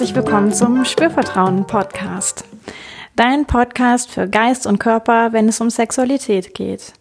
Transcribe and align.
herzlich 0.00 0.16
willkommen 0.16 0.50
zum 0.50 0.86
Spürvertrauen 0.86 1.66
Podcast. 1.66 2.46
Dein 3.16 3.44
Podcast 3.44 4.10
für 4.10 4.26
Geist 4.26 4.66
und 4.66 4.78
Körper, 4.78 5.34
wenn 5.34 5.46
es 5.46 5.60
um 5.60 5.68
Sexualität 5.68 6.54
geht. 6.54 6.94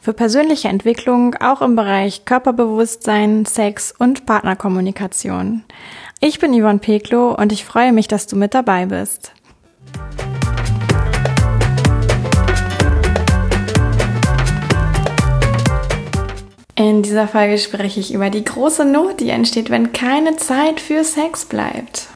Für 0.00 0.14
persönliche 0.14 0.68
Entwicklung 0.68 1.34
auch 1.34 1.60
im 1.60 1.76
Bereich 1.76 2.24
Körperbewusstsein, 2.24 3.44
Sex 3.44 3.92
und 3.98 4.24
Partnerkommunikation. 4.24 5.64
Ich 6.20 6.38
bin 6.38 6.58
Yvonne 6.58 6.78
Peklo 6.78 7.34
und 7.34 7.52
ich 7.52 7.66
freue 7.66 7.92
mich, 7.92 8.08
dass 8.08 8.26
du 8.26 8.36
mit 8.36 8.54
dabei 8.54 8.86
bist. 8.86 9.32
In 16.74 17.02
dieser 17.02 17.28
Folge 17.28 17.58
spreche 17.58 18.00
ich 18.00 18.14
über 18.14 18.30
die 18.30 18.44
große 18.44 18.86
Not, 18.86 19.20
die 19.20 19.28
entsteht, 19.28 19.68
wenn 19.68 19.92
keine 19.92 20.36
Zeit 20.36 20.80
für 20.80 21.04
Sex 21.04 21.44
bleibt. 21.44 22.08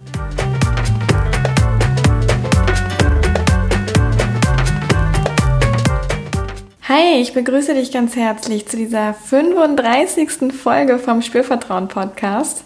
Hi, 6.92 7.20
ich 7.20 7.34
begrüße 7.34 7.72
dich 7.72 7.92
ganz 7.92 8.16
herzlich 8.16 8.66
zu 8.66 8.76
dieser 8.76 9.14
35. 9.14 10.52
Folge 10.52 10.98
vom 10.98 11.22
Spürvertrauen 11.22 11.86
Podcast. 11.86 12.64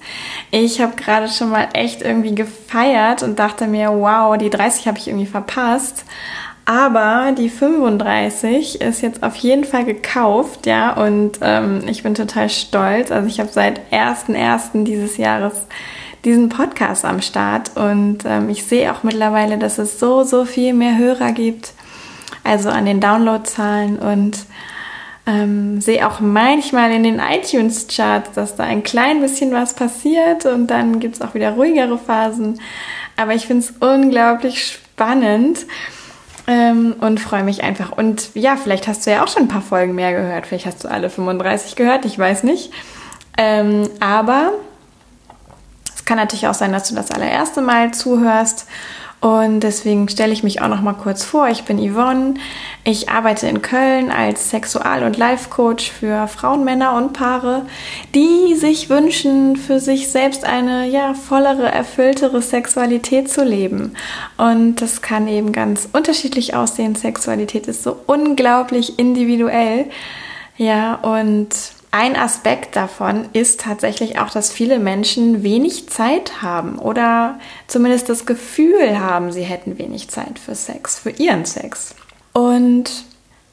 Ich 0.50 0.80
habe 0.80 0.96
gerade 0.96 1.28
schon 1.28 1.50
mal 1.50 1.68
echt 1.74 2.00
irgendwie 2.00 2.34
gefeiert 2.34 3.22
und 3.22 3.38
dachte 3.38 3.66
mir, 3.66 3.90
wow, 3.90 4.38
die 4.38 4.48
30 4.48 4.88
habe 4.88 4.96
ich 4.96 5.08
irgendwie 5.08 5.26
verpasst. 5.26 6.06
Aber 6.64 7.32
die 7.36 7.50
35 7.50 8.80
ist 8.80 9.02
jetzt 9.02 9.22
auf 9.22 9.36
jeden 9.36 9.64
Fall 9.64 9.84
gekauft, 9.84 10.64
ja, 10.64 10.94
und 10.94 11.40
ähm, 11.42 11.82
ich 11.86 12.02
bin 12.02 12.14
total 12.14 12.48
stolz. 12.48 13.10
Also 13.10 13.28
ich 13.28 13.40
habe 13.40 13.50
seit 13.52 13.92
1.1. 13.92 14.84
dieses 14.84 15.18
Jahres 15.18 15.66
diesen 16.24 16.48
Podcast 16.48 17.04
am 17.04 17.20
Start 17.20 17.76
und 17.76 18.20
ähm, 18.24 18.48
ich 18.48 18.64
sehe 18.64 18.90
auch 18.90 19.02
mittlerweile, 19.02 19.58
dass 19.58 19.76
es 19.76 20.00
so, 20.00 20.22
so 20.22 20.46
viel 20.46 20.72
mehr 20.72 20.96
Hörer 20.96 21.32
gibt, 21.32 21.74
also 22.42 22.68
an 22.68 22.84
den 22.84 23.00
Downloadzahlen 23.00 23.98
und 23.98 24.38
ähm, 25.26 25.80
sehe 25.80 26.06
auch 26.06 26.20
manchmal 26.20 26.92
in 26.92 27.02
den 27.02 27.18
iTunes-Charts, 27.18 28.32
dass 28.34 28.56
da 28.56 28.64
ein 28.64 28.82
klein 28.82 29.20
bisschen 29.20 29.52
was 29.52 29.74
passiert 29.74 30.44
und 30.44 30.66
dann 30.66 31.00
gibt 31.00 31.16
es 31.16 31.22
auch 31.22 31.34
wieder 31.34 31.52
ruhigere 31.52 31.96
Phasen. 31.96 32.60
Aber 33.16 33.34
ich 33.34 33.46
finde 33.46 33.64
es 33.64 33.72
unglaublich 33.80 34.66
spannend 34.66 35.60
ähm, 36.46 36.96
und 37.00 37.20
freue 37.20 37.44
mich 37.44 37.62
einfach. 37.62 37.92
Und 37.92 38.34
ja, 38.34 38.56
vielleicht 38.56 38.86
hast 38.86 39.06
du 39.06 39.12
ja 39.12 39.24
auch 39.24 39.28
schon 39.28 39.44
ein 39.44 39.48
paar 39.48 39.62
Folgen 39.62 39.94
mehr 39.94 40.12
gehört. 40.12 40.46
Vielleicht 40.46 40.66
hast 40.66 40.84
du 40.84 40.88
alle 40.88 41.08
35 41.08 41.76
gehört, 41.76 42.04
ich 42.04 42.18
weiß 42.18 42.42
nicht. 42.42 42.72
Ähm, 43.38 43.88
aber 44.00 44.52
es 45.94 46.04
kann 46.04 46.18
natürlich 46.18 46.46
auch 46.48 46.54
sein, 46.54 46.72
dass 46.72 46.88
du 46.88 46.94
das 46.94 47.10
allererste 47.10 47.62
Mal 47.62 47.94
zuhörst 47.94 48.66
und 49.24 49.60
deswegen 49.60 50.06
stelle 50.10 50.34
ich 50.34 50.42
mich 50.42 50.60
auch 50.60 50.68
noch 50.68 50.82
mal 50.82 50.92
kurz 50.92 51.24
vor. 51.24 51.48
Ich 51.48 51.64
bin 51.64 51.78
Yvonne. 51.78 52.34
Ich 52.84 53.08
arbeite 53.08 53.48
in 53.48 53.62
Köln 53.62 54.10
als 54.10 54.50
Sexual- 54.50 55.02
und 55.02 55.16
Life-Coach 55.16 55.90
für 55.90 56.28
Frauen, 56.28 56.62
Männer 56.62 56.94
und 56.94 57.14
Paare, 57.14 57.64
die 58.14 58.54
sich 58.54 58.90
wünschen, 58.90 59.56
für 59.56 59.80
sich 59.80 60.08
selbst 60.08 60.44
eine 60.44 60.86
ja, 60.88 61.14
vollere, 61.14 61.72
erfülltere 61.72 62.42
Sexualität 62.42 63.30
zu 63.30 63.44
leben. 63.44 63.94
Und 64.36 64.82
das 64.82 65.00
kann 65.00 65.26
eben 65.26 65.52
ganz 65.52 65.88
unterschiedlich 65.90 66.54
aussehen. 66.54 66.94
Sexualität 66.94 67.66
ist 67.66 67.82
so 67.82 67.96
unglaublich 68.04 68.98
individuell. 68.98 69.86
Ja, 70.58 70.96
und 70.96 71.48
ein 71.94 72.16
Aspekt 72.16 72.74
davon 72.74 73.28
ist 73.34 73.60
tatsächlich 73.60 74.18
auch, 74.18 74.28
dass 74.28 74.50
viele 74.50 74.80
Menschen 74.80 75.44
wenig 75.44 75.88
Zeit 75.88 76.42
haben 76.42 76.76
oder 76.80 77.38
zumindest 77.68 78.08
das 78.08 78.26
Gefühl 78.26 78.98
haben, 78.98 79.30
sie 79.30 79.44
hätten 79.44 79.78
wenig 79.78 80.10
Zeit 80.10 80.40
für 80.44 80.56
Sex, 80.56 80.98
für 80.98 81.10
ihren 81.10 81.44
Sex. 81.44 81.94
Und 82.32 82.90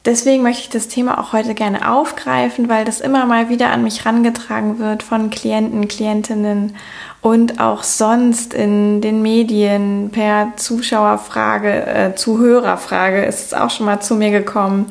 deswegen 0.04 0.42
möchte 0.42 0.62
ich 0.62 0.70
das 0.70 0.88
Thema 0.88 1.20
auch 1.20 1.32
heute 1.32 1.54
gerne 1.54 1.88
aufgreifen, 1.88 2.68
weil 2.68 2.84
das 2.84 3.00
immer 3.00 3.26
mal 3.26 3.48
wieder 3.48 3.70
an 3.70 3.84
mich 3.84 4.04
rangetragen 4.04 4.80
wird 4.80 5.04
von 5.04 5.30
Klienten, 5.30 5.86
Klientinnen 5.86 6.74
und 7.20 7.60
auch 7.60 7.84
sonst 7.84 8.54
in 8.54 9.00
den 9.00 9.22
Medien 9.22 10.10
per 10.10 10.48
Zuschauerfrage, 10.56 11.86
äh, 11.86 12.14
Zuhörerfrage 12.16 13.24
ist 13.24 13.46
es 13.46 13.54
auch 13.54 13.70
schon 13.70 13.86
mal 13.86 14.00
zu 14.00 14.16
mir 14.16 14.32
gekommen. 14.32 14.86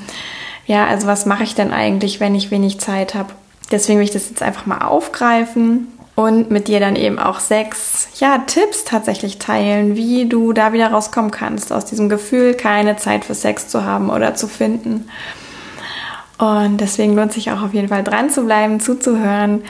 Ja, 0.67 0.87
also 0.87 1.05
was 1.05 1.25
mache 1.25 1.43
ich 1.43 1.53
denn 1.53 1.73
eigentlich, 1.73 2.21
wenn 2.21 2.33
ich 2.33 2.49
wenig 2.49 2.79
Zeit 2.79 3.13
habe? 3.13 3.33
Deswegen 3.71 3.99
will 3.99 4.05
ich 4.05 4.11
das 4.11 4.29
jetzt 4.29 4.43
einfach 4.43 4.65
mal 4.65 4.79
aufgreifen 4.79 5.87
und 6.15 6.51
mit 6.51 6.67
dir 6.67 6.79
dann 6.79 6.95
eben 6.95 7.19
auch 7.19 7.39
sechs 7.39 8.09
ja, 8.19 8.39
Tipps 8.39 8.83
tatsächlich 8.83 9.39
teilen, 9.39 9.95
wie 9.95 10.27
du 10.27 10.53
da 10.53 10.73
wieder 10.73 10.91
rauskommen 10.91 11.31
kannst, 11.31 11.71
aus 11.71 11.85
diesem 11.85 12.09
Gefühl, 12.09 12.53
keine 12.53 12.97
Zeit 12.97 13.25
für 13.25 13.35
Sex 13.35 13.67
zu 13.69 13.85
haben 13.85 14.09
oder 14.09 14.35
zu 14.35 14.47
finden. 14.47 15.09
Und 16.37 16.81
deswegen 16.81 17.15
lohnt 17.15 17.33
sich 17.33 17.51
auch 17.51 17.61
auf 17.61 17.73
jeden 17.73 17.89
Fall 17.89 18.03
dran 18.03 18.29
zu 18.29 18.43
bleiben, 18.43 18.79
zuzuhören. 18.79 19.63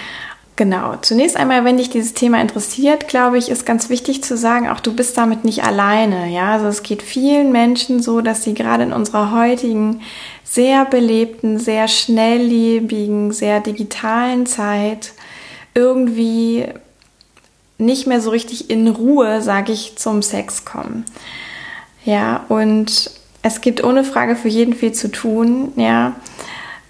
Genau, 0.62 0.96
zunächst 1.02 1.38
einmal, 1.38 1.66
wenn 1.66 1.78
dich 1.78 1.90
dieses 1.90 2.14
Thema 2.14 2.40
interessiert, 2.40 3.08
glaube 3.08 3.40
ich, 3.40 3.50
ist 3.50 3.66
ganz 3.66 3.90
wichtig 3.90 4.24
zu 4.24 4.38
sagen, 4.38 4.70
auch 4.70 4.80
du 4.80 4.94
bist 4.96 5.18
damit 5.18 5.44
nicht 5.44 5.64
alleine. 5.64 6.30
Ja, 6.30 6.52
also 6.52 6.68
es 6.68 6.84
geht 6.84 7.02
vielen 7.02 7.52
Menschen 7.52 8.00
so, 8.00 8.22
dass 8.22 8.44
sie 8.44 8.54
gerade 8.54 8.84
in 8.84 8.94
unserer 8.94 9.32
heutigen 9.32 10.02
sehr 10.44 10.86
belebten, 10.86 11.58
sehr 11.58 11.88
schnelllebigen, 11.88 13.32
sehr 13.32 13.60
digitalen 13.60 14.46
Zeit 14.46 15.14
irgendwie 15.74 16.68
nicht 17.80 18.06
mehr 18.06 18.22
so 18.22 18.30
richtig 18.30 18.70
in 18.70 18.88
Ruhe, 18.88 19.42
sage 19.42 19.72
ich, 19.72 19.96
zum 19.96 20.22
Sex 20.22 20.64
kommen. 20.64 21.06
Ja, 22.06 22.46
und 22.50 23.10
es 23.42 23.62
gibt 23.62 23.84
ohne 23.84 24.04
Frage 24.04 24.36
für 24.36 24.50
jeden 24.50 24.76
viel 24.76 24.92
zu 24.92 25.10
tun, 25.10 25.72
ja. 25.76 26.14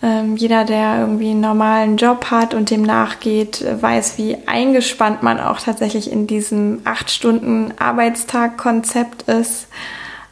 Ähm, 0.04 0.36
jeder, 0.36 0.66
der 0.66 1.00
irgendwie 1.00 1.32
einen 1.32 1.42
normalen 1.42 1.98
Job 1.98 2.32
hat 2.32 2.54
und 2.54 2.72
dem 2.72 2.82
nachgeht, 2.82 3.64
weiß, 3.82 4.18
wie 4.18 4.38
eingespannt 4.48 5.22
man 5.22 5.40
auch 5.40 5.60
tatsächlich 5.60 6.12
in 6.12 6.26
diesem 6.26 6.82
acht 6.86 7.12
Stunden 7.12 7.74
Arbeitstag-Konzept 7.78 9.24
ist 9.24 9.68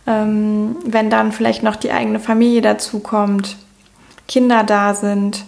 ähm, 0.09 0.77
wenn 0.83 1.09
dann 1.09 1.31
vielleicht 1.31 1.61
noch 1.61 1.75
die 1.75 1.91
eigene 1.91 2.19
Familie 2.19 2.61
dazukommt, 2.61 3.57
Kinder 4.27 4.63
da 4.63 4.95
sind, 4.95 5.45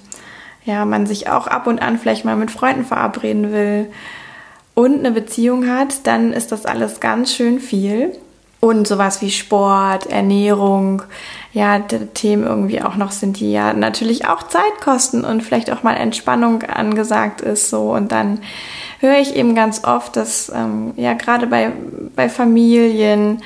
ja, 0.63 0.85
man 0.85 1.07
sich 1.07 1.29
auch 1.29 1.47
ab 1.47 1.65
und 1.65 1.81
an 1.81 1.97
vielleicht 1.97 2.25
mal 2.25 2.35
mit 2.35 2.51
Freunden 2.51 2.85
verabreden 2.85 3.51
will 3.51 3.91
und 4.75 4.99
eine 4.99 5.11
Beziehung 5.11 5.67
hat, 5.67 6.05
dann 6.05 6.31
ist 6.31 6.51
das 6.51 6.67
alles 6.67 6.99
ganz 6.99 7.33
schön 7.33 7.59
viel. 7.59 8.15
Und 8.61 8.87
sowas 8.87 9.21
wie 9.21 9.31
Sport, 9.31 10.05
Ernährung, 10.05 11.01
ja, 11.51 11.79
Themen 11.79 12.43
irgendwie 12.43 12.81
auch 12.81 12.95
noch 12.95 13.11
sind, 13.11 13.39
die 13.39 13.51
ja 13.51 13.73
natürlich 13.73 14.27
auch 14.27 14.43
Zeit 14.43 14.79
kosten 14.81 15.25
und 15.25 15.41
vielleicht 15.41 15.71
auch 15.71 15.81
mal 15.81 15.95
Entspannung 15.95 16.61
angesagt 16.63 17.41
ist, 17.41 17.69
so. 17.69 17.91
Und 17.91 18.11
dann 18.11 18.39
höre 18.99 19.17
ich 19.17 19.35
eben 19.35 19.55
ganz 19.55 19.83
oft, 19.83 20.15
dass, 20.15 20.51
ähm, 20.55 20.93
ja, 20.95 21.13
gerade 21.13 21.47
bei, 21.47 21.71
bei 22.15 22.29
Familien, 22.29 23.41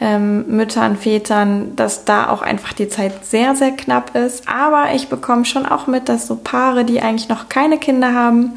ähm, 0.00 0.44
Müttern, 0.48 0.96
Vätern, 0.96 1.74
dass 1.76 2.04
da 2.04 2.28
auch 2.28 2.42
einfach 2.42 2.72
die 2.72 2.88
Zeit 2.88 3.24
sehr, 3.24 3.56
sehr 3.56 3.72
knapp 3.72 4.14
ist. 4.14 4.48
Aber 4.48 4.94
ich 4.94 5.08
bekomme 5.08 5.44
schon 5.44 5.66
auch 5.66 5.86
mit, 5.86 6.08
dass 6.08 6.26
so 6.26 6.36
Paare, 6.36 6.84
die 6.84 7.00
eigentlich 7.00 7.28
noch 7.28 7.48
keine 7.48 7.78
Kinder 7.78 8.14
haben 8.14 8.56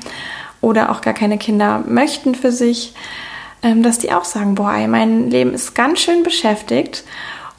oder 0.62 0.92
auch 0.92 1.02
gar 1.02 1.14
keine 1.14 1.38
Kinder 1.38 1.84
möchten 1.88 2.36
für 2.36 2.52
sich, 2.52 2.94
dass 3.62 4.00
die 4.00 4.12
auch 4.12 4.26
sagen, 4.26 4.56
boah, 4.56 4.74
ey, 4.74 4.88
mein 4.88 5.30
Leben 5.30 5.54
ist 5.54 5.76
ganz 5.76 6.00
schön 6.00 6.24
beschäftigt. 6.24 7.04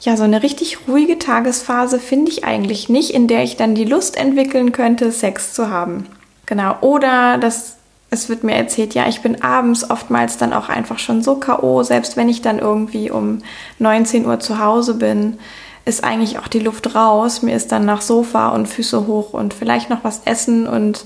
Ja, 0.01 0.17
so 0.17 0.23
eine 0.23 0.43
richtig 0.43 0.79
ruhige 0.87 1.17
Tagesphase 1.17 1.97
finde 1.97 2.31
ich 2.31 2.43
eigentlich 2.43 2.89
nicht, 2.89 3.11
in 3.11 3.27
der 3.27 3.43
ich 3.43 3.55
dann 3.55 3.73
die 3.73 3.85
Lust 3.85 4.17
entwickeln 4.17 4.73
könnte, 4.73 5.11
Sex 5.11 5.53
zu 5.53 5.69
haben. 5.69 6.07
Genau. 6.45 6.75
Oder 6.81 7.37
dass 7.37 7.77
es 8.09 8.29
wird 8.29 8.43
mir 8.43 8.55
erzählt, 8.55 8.93
ja, 8.93 9.07
ich 9.07 9.21
bin 9.21 9.41
abends 9.41 9.89
oftmals 9.89 10.37
dann 10.37 10.53
auch 10.53 10.69
einfach 10.69 10.99
schon 10.99 11.23
so 11.23 11.35
K.O., 11.35 11.83
selbst 11.83 12.15
wenn 12.15 12.29
ich 12.29 12.41
dann 12.41 12.59
irgendwie 12.59 13.09
um 13.09 13.39
19 13.79 14.25
Uhr 14.25 14.39
zu 14.39 14.59
Hause 14.59 14.93
bin, 14.95 15.39
ist 15.85 16.03
eigentlich 16.03 16.37
auch 16.37 16.47
die 16.47 16.59
Luft 16.59 16.95
raus. 16.95 17.41
Mir 17.41 17.55
ist 17.55 17.71
dann 17.71 17.85
nach 17.85 18.01
Sofa 18.01 18.49
und 18.49 18.67
Füße 18.67 19.07
hoch 19.07 19.33
und 19.33 19.53
vielleicht 19.53 19.89
noch 19.89 20.03
was 20.03 20.21
essen 20.25 20.67
und 20.67 21.05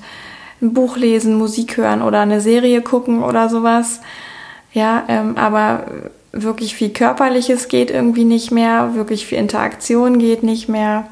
ein 0.62 0.74
Buch 0.74 0.98
lesen, 0.98 1.36
Musik 1.36 1.77
hören 1.77 2.01
oder 2.01 2.22
eine 2.22 2.42
Serie 2.42 2.81
gucken 2.81 3.24
oder 3.24 3.48
sowas. 3.48 4.01
Ja, 4.77 5.06
ähm, 5.07 5.38
aber 5.38 5.85
wirklich 6.31 6.75
viel 6.75 6.91
Körperliches 6.91 7.68
geht 7.68 7.89
irgendwie 7.89 8.25
nicht 8.25 8.51
mehr, 8.51 8.94
wirklich 8.94 9.25
viel 9.25 9.39
Interaktion 9.39 10.19
geht 10.19 10.44
nicht 10.44 10.69
mehr. 10.69 11.07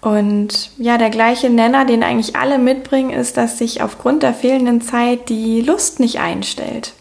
Und 0.00 0.70
ja, 0.78 0.96
der 0.96 1.10
gleiche 1.10 1.50
Nenner, 1.50 1.84
den 1.84 2.02
eigentlich 2.02 2.36
alle 2.36 2.56
mitbringen, 2.56 3.10
ist, 3.10 3.36
dass 3.36 3.58
sich 3.58 3.82
aufgrund 3.82 4.22
der 4.22 4.32
fehlenden 4.32 4.80
Zeit 4.80 5.28
die 5.28 5.60
Lust 5.60 6.00
nicht 6.00 6.20
einstellt. 6.20 6.94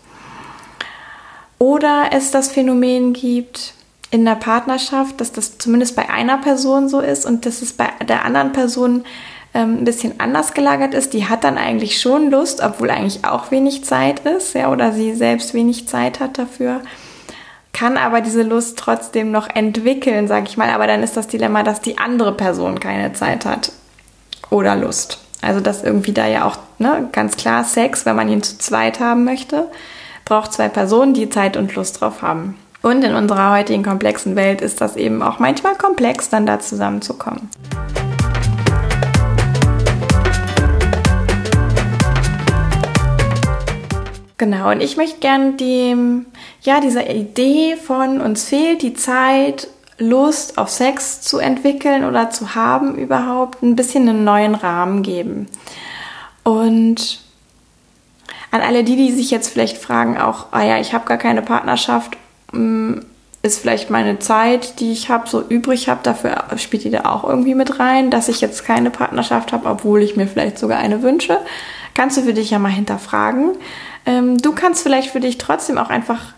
Oder 1.60 2.10
es 2.12 2.32
das 2.32 2.52
Phänomen 2.52 3.14
gibt 3.14 3.74
in 4.12 4.26
der 4.26 4.36
Partnerschaft, 4.36 5.22
dass 5.22 5.32
das 5.32 5.60
zumindest 5.60 5.96
bei 5.96 6.10
einer 6.10 6.40
Person 6.40 6.90
so 6.90 7.00
ist 7.00 7.26
und 7.26 7.46
dass 7.46 7.62
es 7.62 7.72
bei 7.72 7.88
der 8.06 8.26
anderen 8.26 8.52
Person 8.52 9.06
ähm, 9.54 9.80
ein 9.80 9.86
bisschen 9.86 10.20
anders 10.20 10.54
gelagert 10.54 10.94
ist, 10.94 11.14
die 11.14 11.26
hat 11.28 11.44
dann 11.44 11.58
eigentlich 11.58 12.00
schon 12.00 12.30
Lust, 12.30 12.62
obwohl 12.62 12.92
eigentlich 12.92 13.26
auch 13.26 13.52
wenig 13.52 13.84
Zeit 13.84 14.20
ist, 14.22 14.54
ja, 14.54 14.72
oder 14.72 14.92
sie 14.92 15.14
selbst 15.16 15.54
wenig 15.54 15.88
Zeit 15.88 16.20
hat 16.20 16.38
dafür, 16.38 16.82
kann 17.74 17.98
aber 17.98 18.22
diese 18.22 18.44
Lust 18.44 18.78
trotzdem 18.78 19.32
noch 19.32 19.50
entwickeln, 19.50 20.28
sag 20.28 20.48
ich 20.50 20.58
mal. 20.58 20.70
Aber 20.70 20.88
dann 20.88 21.04
ist 21.04 21.18
das 21.18 21.28
Dilemma, 21.28 21.64
dass 21.64 21.82
die 21.82 21.98
andere 21.98 22.34
Person 22.34 22.80
keine 22.80 23.14
Zeit 23.14 23.46
hat 23.46 23.72
oder 24.50 24.76
Lust. 24.76 25.20
Also 25.42 25.62
dass 25.62 25.84
irgendwie 25.84 26.12
da 26.12 26.28
ja 26.28 26.46
auch 26.46 26.58
ne, 26.80 27.08
ganz 27.12 27.38
klar 27.38 27.64
Sex, 27.64 28.06
wenn 28.06 28.16
man 28.16 28.30
ihn 28.30 28.44
zu 28.44 28.58
zweit 28.58 29.00
haben 29.00 29.24
möchte, 29.24 29.68
braucht 30.26 30.54
zwei 30.54 30.68
Personen, 30.68 31.14
die 31.14 31.30
Zeit 31.30 31.58
und 31.58 31.74
Lust 31.76 32.02
drauf 32.02 32.22
haben. 32.22 32.58
Und 32.82 33.04
in 33.04 33.14
unserer 33.14 33.52
heutigen 33.52 33.84
komplexen 33.84 34.36
Welt 34.36 34.62
ist 34.62 34.82
das 34.82 34.96
eben 34.96 35.22
auch 35.22 35.40
manchmal 35.40 35.76
komplex, 35.76 36.30
dann 36.30 36.46
da 36.46 36.60
zusammenzukommen. 36.60 37.50
Genau, 44.40 44.72
und 44.72 44.80
ich 44.80 44.96
möchte 44.96 45.20
gerne 45.20 45.52
dem, 45.54 46.26
ja, 46.62 46.80
dieser 46.80 47.10
Idee 47.10 47.76
von 47.76 48.22
uns 48.22 48.46
fehlt 48.46 48.82
die 48.82 48.94
Zeit, 48.94 49.68
Lust 49.98 50.58
auf 50.58 50.70
Sex 50.70 51.22
zu 51.22 51.40
entwickeln 51.40 52.06
oder 52.06 52.30
zu 52.30 52.56
haben 52.56 52.96
überhaupt, 52.96 53.62
ein 53.62 53.76
bisschen 53.76 54.08
einen 54.08 54.24
neuen 54.24 54.56
Rahmen 54.56 55.04
geben. 55.04 55.50
Und 56.46 57.20
an 58.52 58.62
alle 58.62 58.86
die, 58.86 58.96
die 58.96 59.12
sich 59.12 59.30
jetzt 59.30 59.50
vielleicht 59.50 59.78
fragen, 59.78 60.18
auch, 60.18 60.48
ah 60.52 60.64
ja, 60.64 60.80
ich 60.80 60.94
habe 60.94 61.06
gar 61.06 61.18
keine 61.18 61.42
Partnerschaft, 61.42 62.16
mm, 62.54 62.94
ist 63.42 63.60
vielleicht 63.60 63.90
meine 63.90 64.20
Zeit, 64.20 64.80
die 64.80 64.94
ich 64.94 65.10
habe, 65.10 65.28
so 65.28 65.42
übrig 65.42 65.90
habe, 65.90 66.00
dafür 66.02 66.46
spielt 66.56 66.86
die 66.86 66.92
da 66.92 67.02
auch 67.04 67.26
irgendwie 67.26 67.56
mit 67.56 67.78
rein, 67.78 68.10
dass 68.10 68.30
ich 68.30 68.40
jetzt 68.40 68.64
keine 68.64 68.90
Partnerschaft 68.90 69.52
habe, 69.52 69.68
obwohl 69.68 70.02
ich 70.02 70.16
mir 70.16 70.28
vielleicht 70.28 70.58
sogar 70.58 70.80
eine 70.80 71.04
wünsche. 71.04 71.40
Kannst 71.94 72.16
du 72.16 72.22
für 72.22 72.34
dich 72.34 72.52
ja 72.52 72.60
mal 72.60 72.70
hinterfragen. 72.70 73.58
Ähm, 74.06 74.38
du 74.38 74.54
kannst 74.54 74.84
vielleicht 74.84 75.12
für 75.12 75.20
dich 75.20 75.38
trotzdem 75.38 75.78
auch 75.78 75.90
einfach 75.90 76.34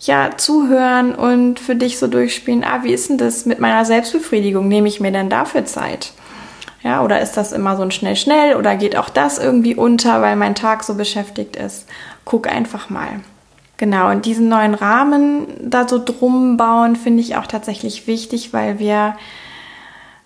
ja 0.00 0.30
zuhören 0.36 1.14
und 1.14 1.58
für 1.58 1.74
dich 1.74 1.98
so 1.98 2.06
durchspielen, 2.06 2.64
ah, 2.64 2.80
wie 2.82 2.92
ist 2.92 3.10
denn 3.10 3.18
das 3.18 3.46
mit 3.46 3.58
meiner 3.58 3.84
Selbstbefriedigung? 3.84 4.68
Nehme 4.68 4.88
ich 4.88 5.00
mir 5.00 5.10
denn 5.10 5.30
dafür 5.30 5.64
Zeit? 5.64 6.12
Ja, 6.82 7.02
oder 7.02 7.20
ist 7.20 7.36
das 7.36 7.52
immer 7.52 7.76
so 7.76 7.82
ein 7.82 7.90
schnell 7.90 8.14
schnell 8.14 8.54
oder 8.54 8.76
geht 8.76 8.96
auch 8.96 9.08
das 9.08 9.38
irgendwie 9.38 9.74
unter, 9.74 10.22
weil 10.22 10.36
mein 10.36 10.54
Tag 10.54 10.84
so 10.84 10.94
beschäftigt 10.94 11.56
ist? 11.56 11.88
Guck 12.24 12.46
einfach 12.46 12.88
mal. 12.88 13.20
Genau, 13.78 14.10
und 14.10 14.26
diesen 14.26 14.48
neuen 14.48 14.74
Rahmen 14.74 15.46
da 15.60 15.86
so 15.88 16.02
drum 16.04 16.56
bauen, 16.56 16.96
finde 16.96 17.20
ich 17.20 17.36
auch 17.36 17.46
tatsächlich 17.46 18.06
wichtig, 18.06 18.52
weil 18.52 18.78
wir 18.78 19.16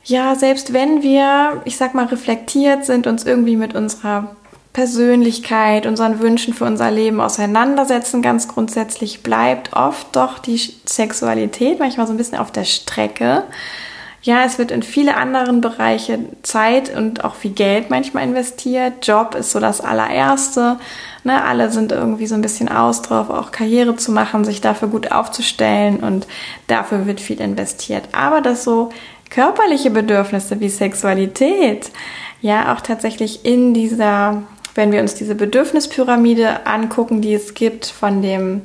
ja, 0.05 0.35
selbst 0.35 0.73
wenn 0.73 1.03
wir, 1.03 1.63
ich 1.65 1.77
sag 1.77 1.95
mal, 1.95 2.07
reflektiert 2.07 2.85
sind, 2.85 3.07
uns 3.07 3.25
irgendwie 3.25 3.57
mit 3.57 3.75
unserer 3.75 4.35
Persönlichkeit, 4.73 5.87
unseren 5.87 6.21
Wünschen 6.21 6.55
für 6.55 6.65
unser 6.65 6.91
Leben 6.91 7.21
auseinandersetzen, 7.21 8.23
ganz 8.23 8.49
grundsätzlich 8.49 9.23
bleibt 9.23 9.75
oft 9.75 10.17
doch 10.17 10.39
die 10.39 10.59
Sexualität 10.87 11.79
manchmal 11.79 12.07
so 12.07 12.15
ein 12.15 12.17
bisschen 12.17 12.39
auf 12.39 12.51
der 12.51 12.65
Strecke. 12.65 13.45
Ja, 14.23 14.45
es 14.45 14.59
wird 14.59 14.71
in 14.71 14.85
viele 14.85 15.17
anderen 15.17 15.61
Bereiche 15.61 16.21
Zeit 16.43 16.97
und 16.97 17.25
auch 17.25 17.35
viel 17.35 17.51
Geld 17.51 17.91
manchmal 17.91 18.23
investiert. 18.23 19.07
Job 19.07 19.35
ist 19.35 19.51
so 19.51 19.59
das 19.59 19.81
allererste. 19.81 20.79
Ne, 21.25 21.45
alle 21.45 21.71
sind 21.73 21.91
irgendwie 21.91 22.27
so 22.27 22.37
ein 22.37 22.41
bisschen 22.41 22.69
aus 22.69 23.03
drauf, 23.03 23.31
auch 23.31 23.51
Karriere 23.51 23.97
zu 23.97 24.13
machen, 24.13 24.45
sich 24.45 24.61
dafür 24.61 24.89
gut 24.89 25.11
aufzustellen 25.11 25.99
und 25.99 26.29
dafür 26.69 27.07
wird 27.07 27.21
viel 27.21 27.41
investiert. 27.41 28.05
Aber 28.13 28.41
dass 28.41 28.63
so 28.63 28.91
körperliche 29.29 29.91
Bedürfnisse 29.91 30.61
wie 30.61 30.69
Sexualität 30.69 31.91
ja 32.41 32.73
auch 32.73 32.81
tatsächlich 32.81 33.45
in 33.45 33.75
dieser 33.75 34.43
wenn 34.75 34.93
wir 34.93 35.01
uns 35.01 35.15
diese 35.15 35.35
Bedürfnispyramide 35.35 36.67
angucken, 36.67 37.21
die 37.21 37.35
es 37.35 37.55
gibt 37.55 37.87
von 37.87 38.23
dem 38.23 38.63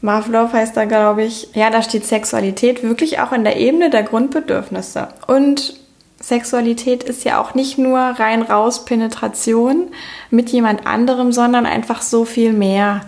Marv 0.00 0.28
heißt 0.52 0.76
da, 0.76 0.84
glaube 0.84 1.24
ich, 1.24 1.48
ja, 1.54 1.70
da 1.70 1.82
steht 1.82 2.04
Sexualität 2.04 2.82
wirklich 2.82 3.18
auch 3.18 3.32
in 3.32 3.44
der 3.44 3.56
Ebene 3.56 3.90
der 3.90 4.04
Grundbedürfnisse. 4.04 5.08
Und 5.26 5.74
Sexualität 6.20 7.02
ist 7.02 7.24
ja 7.24 7.40
auch 7.40 7.54
nicht 7.54 7.76
nur 7.76 7.98
rein 7.98 8.42
raus 8.42 8.84
Penetration 8.84 9.88
mit 10.30 10.50
jemand 10.50 10.86
anderem, 10.86 11.32
sondern 11.32 11.66
einfach 11.66 12.02
so 12.02 12.24
viel 12.24 12.52
mehr. 12.52 13.02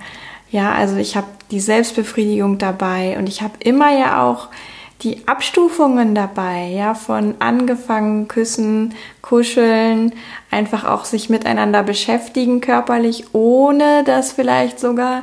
Ja, 0.50 0.73
also 0.73 0.96
ich 0.96 1.17
habe 1.17 1.26
die 1.50 1.61
Selbstbefriedigung 1.61 2.58
dabei 2.58 3.17
und 3.19 3.29
ich 3.29 3.43
habe 3.43 3.55
immer 3.61 3.96
ja 3.96 4.23
auch 4.23 4.49
die 5.02 5.28
Abstufungen 5.28 6.14
dabei, 6.14 6.66
ja, 6.66 6.94
von 6.94 7.36
angefangen 7.38 8.26
küssen, 8.26 8.94
kuscheln, 9.22 10.12
einfach 10.50 10.84
auch 10.84 11.04
sich 11.04 11.30
miteinander 11.30 11.84
beschäftigen 11.84 12.60
körperlich, 12.60 13.26
ohne 13.32 14.02
dass 14.02 14.32
vielleicht 14.32 14.80
sogar 14.80 15.22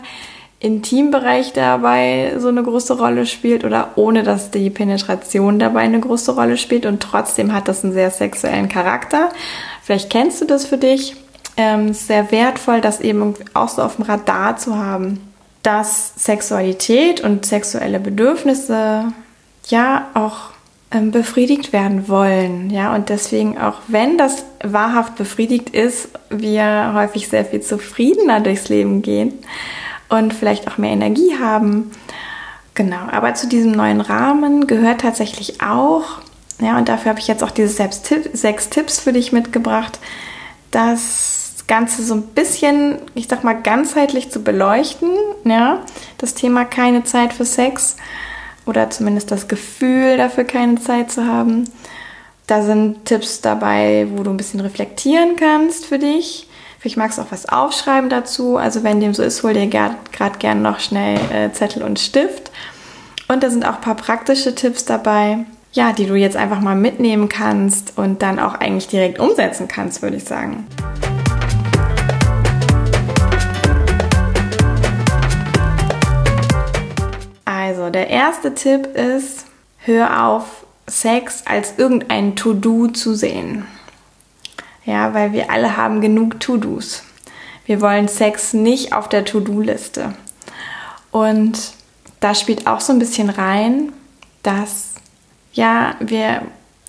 Intimbereich 0.59 1.51
dabei 1.51 2.35
so 2.37 2.47
eine 2.47 2.63
große 2.63 2.97
Rolle 2.97 3.25
spielt 3.25 3.65
oder 3.65 3.89
ohne 3.97 4.23
dass 4.23 4.49
die 4.49 4.69
Penetration 4.69 5.59
dabei 5.59 5.81
eine 5.81 5.99
große 5.99 6.33
Rolle 6.33 6.57
spielt 6.57 6.85
und 6.85 7.03
trotzdem 7.03 7.53
hat 7.53 7.67
das 7.67 7.83
einen 7.83 7.93
sehr 7.93 8.11
sexuellen 8.11 8.69
Charakter. 8.69 9.29
Vielleicht 9.83 10.09
kennst 10.09 10.41
du 10.41 10.45
das 10.45 10.65
für 10.65 10.77
dich. 10.77 11.17
Ähm, 11.57 11.93
sehr 11.93 12.31
wertvoll, 12.31 12.81
das 12.81 12.99
eben 12.99 13.33
auch 13.53 13.69
so 13.69 13.81
auf 13.81 13.95
dem 13.95 14.03
Radar 14.03 14.57
zu 14.57 14.77
haben, 14.77 15.21
dass 15.63 16.13
Sexualität 16.17 17.21
und 17.21 17.45
sexuelle 17.45 17.99
Bedürfnisse 17.99 19.13
ja 19.71 20.09
auch 20.13 20.55
ähm, 20.91 21.11
befriedigt 21.11 21.73
werden 21.73 22.07
wollen. 22.07 22.69
Ja, 22.69 22.95
und 22.95 23.09
deswegen 23.09 23.57
auch 23.57 23.79
wenn 23.87 24.17
das 24.17 24.45
wahrhaft 24.63 25.15
befriedigt 25.15 25.69
ist, 25.69 26.09
wir 26.29 26.93
häufig 26.93 27.27
sehr 27.27 27.45
viel 27.45 27.61
zufriedener 27.61 28.39
durchs 28.39 28.69
Leben 28.69 29.01
gehen 29.01 29.33
und 30.09 30.33
vielleicht 30.33 30.67
auch 30.67 30.77
mehr 30.77 30.91
Energie 30.91 31.37
haben. 31.39 31.91
Genau, 32.75 33.07
aber 33.11 33.33
zu 33.33 33.47
diesem 33.47 33.71
neuen 33.71 34.01
Rahmen 34.01 34.67
gehört 34.67 35.01
tatsächlich 35.01 35.61
auch, 35.61 36.03
ja, 36.59 36.77
und 36.77 36.89
dafür 36.89 37.09
habe 37.09 37.19
ich 37.19 37.27
jetzt 37.27 37.43
auch 37.43 37.51
diese 37.51 37.69
sechs 37.69 38.69
Tipps 38.69 38.99
für 38.99 39.13
dich 39.13 39.31
mitgebracht, 39.31 39.99
das 40.71 41.63
Ganze 41.67 42.03
so 42.03 42.15
ein 42.15 42.23
bisschen, 42.23 42.99
ich 43.15 43.27
sag 43.27 43.43
mal, 43.43 43.53
ganzheitlich 43.53 44.29
zu 44.29 44.43
beleuchten, 44.43 45.09
ja, 45.45 45.81
das 46.17 46.33
Thema 46.33 46.65
keine 46.65 47.03
Zeit 47.05 47.33
für 47.33 47.45
Sex 47.45 47.95
oder 48.65 48.89
zumindest 48.89 49.31
das 49.31 49.47
Gefühl 49.47 50.17
dafür 50.17 50.43
keine 50.43 50.75
Zeit 50.81 51.11
zu 51.11 51.25
haben. 51.25 51.65
Da 52.47 52.61
sind 52.61 53.05
Tipps 53.05 53.41
dabei, 53.41 54.07
wo 54.11 54.23
du 54.23 54.29
ein 54.29 54.37
bisschen 54.37 54.59
reflektieren 54.59 55.35
kannst 55.35 55.85
für 55.85 55.97
dich. 55.97 56.47
Vielleicht 56.79 56.97
magst 56.97 57.17
du 57.17 57.23
auch 57.23 57.31
was 57.31 57.49
aufschreiben 57.49 58.09
dazu. 58.09 58.57
Also 58.57 58.83
wenn 58.83 58.99
dem 58.99 59.15
so 59.15 59.23
ist, 59.23 59.41
hol 59.41 59.53
dir 59.53 59.67
gerade 59.67 60.37
gern 60.37 60.61
noch 60.61 60.79
schnell 60.79 61.17
äh, 61.33 61.51
Zettel 61.51 61.81
und 61.81 61.99
Stift. 61.99 62.51
Und 63.27 63.41
da 63.41 63.49
sind 63.49 63.65
auch 63.65 63.75
ein 63.75 63.81
paar 63.81 63.95
praktische 63.95 64.53
Tipps 64.53 64.85
dabei, 64.85 65.45
ja, 65.73 65.93
die 65.93 66.05
du 66.05 66.13
jetzt 66.13 66.37
einfach 66.37 66.61
mal 66.61 66.75
mitnehmen 66.75 67.27
kannst 67.27 67.97
und 67.97 68.21
dann 68.21 68.37
auch 68.37 68.53
eigentlich 68.53 68.87
direkt 68.87 69.19
umsetzen 69.19 69.67
kannst, 69.67 70.03
würde 70.03 70.17
ich 70.17 70.25
sagen. 70.25 70.67
Also, 77.67 77.89
der 77.89 78.11
erste 78.11 78.53
Tipp 78.53 78.95
ist, 78.95 79.47
hör 79.79 80.27
auf, 80.27 80.67
Sex 80.85 81.41
als 81.47 81.73
irgendein 81.77 82.35
To-Do 82.35 82.89
zu 82.89 83.15
sehen. 83.15 83.65
Ja, 84.85 85.15
weil 85.15 85.33
wir 85.33 85.49
alle 85.49 85.75
haben 85.75 85.99
genug 85.99 86.39
To-Dos. 86.39 87.01
Wir 87.65 87.81
wollen 87.81 88.07
Sex 88.07 88.53
nicht 88.53 88.93
auf 88.93 89.09
der 89.09 89.25
To-Do-Liste. 89.25 90.13
Und 91.09 91.73
da 92.19 92.35
spielt 92.35 92.67
auch 92.67 92.81
so 92.81 92.93
ein 92.93 92.99
bisschen 92.99 93.31
rein, 93.31 93.91
dass 94.43 94.91
ja, 95.51 95.95
wir 95.99 96.43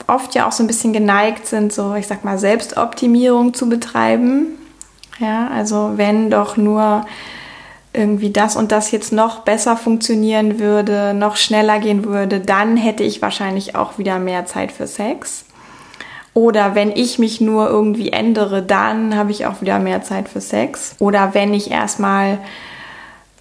oft 0.06 0.34
ja 0.34 0.46
auch 0.46 0.52
so 0.52 0.62
ein 0.62 0.66
bisschen 0.66 0.92
geneigt 0.92 1.46
sind, 1.46 1.72
so 1.72 1.94
ich 1.94 2.06
sag 2.06 2.22
mal 2.22 2.36
Selbstoptimierung 2.36 3.54
zu 3.54 3.70
betreiben. 3.70 4.58
Ja, 5.20 5.48
also 5.48 5.92
wenn 5.96 6.28
doch 6.28 6.58
nur 6.58 7.06
irgendwie 7.96 8.30
das 8.30 8.56
und 8.56 8.72
das 8.72 8.90
jetzt 8.90 9.12
noch 9.12 9.40
besser 9.40 9.76
funktionieren 9.76 10.58
würde, 10.58 11.14
noch 11.14 11.36
schneller 11.36 11.78
gehen 11.78 12.04
würde, 12.04 12.40
dann 12.40 12.76
hätte 12.76 13.02
ich 13.02 13.22
wahrscheinlich 13.22 13.74
auch 13.74 13.98
wieder 13.98 14.18
mehr 14.18 14.46
Zeit 14.46 14.70
für 14.70 14.86
Sex. 14.86 15.44
Oder 16.34 16.74
wenn 16.74 16.92
ich 16.92 17.18
mich 17.18 17.40
nur 17.40 17.68
irgendwie 17.68 18.10
ändere, 18.12 18.62
dann 18.62 19.16
habe 19.16 19.30
ich 19.30 19.46
auch 19.46 19.62
wieder 19.62 19.78
mehr 19.78 20.02
Zeit 20.02 20.28
für 20.28 20.42
Sex. 20.42 20.94
Oder 20.98 21.32
wenn 21.32 21.54
ich 21.54 21.70
erstmal 21.70 22.38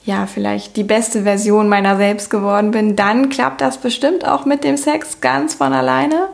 ja, 0.05 0.27
vielleicht 0.27 0.77
die 0.77 0.83
beste 0.83 1.23
Version 1.23 1.67
meiner 1.67 1.97
selbst 1.97 2.29
geworden 2.29 2.71
bin, 2.71 2.95
dann 2.95 3.29
klappt 3.29 3.59
das 3.59 3.79
bestimmt 3.79 4.25
auch 4.25 4.45
mit 4.45 4.63
dem 4.63 4.77
Sex 4.77 5.19
ganz 5.19 5.55
von 5.55 5.73
alleine. 5.73 6.29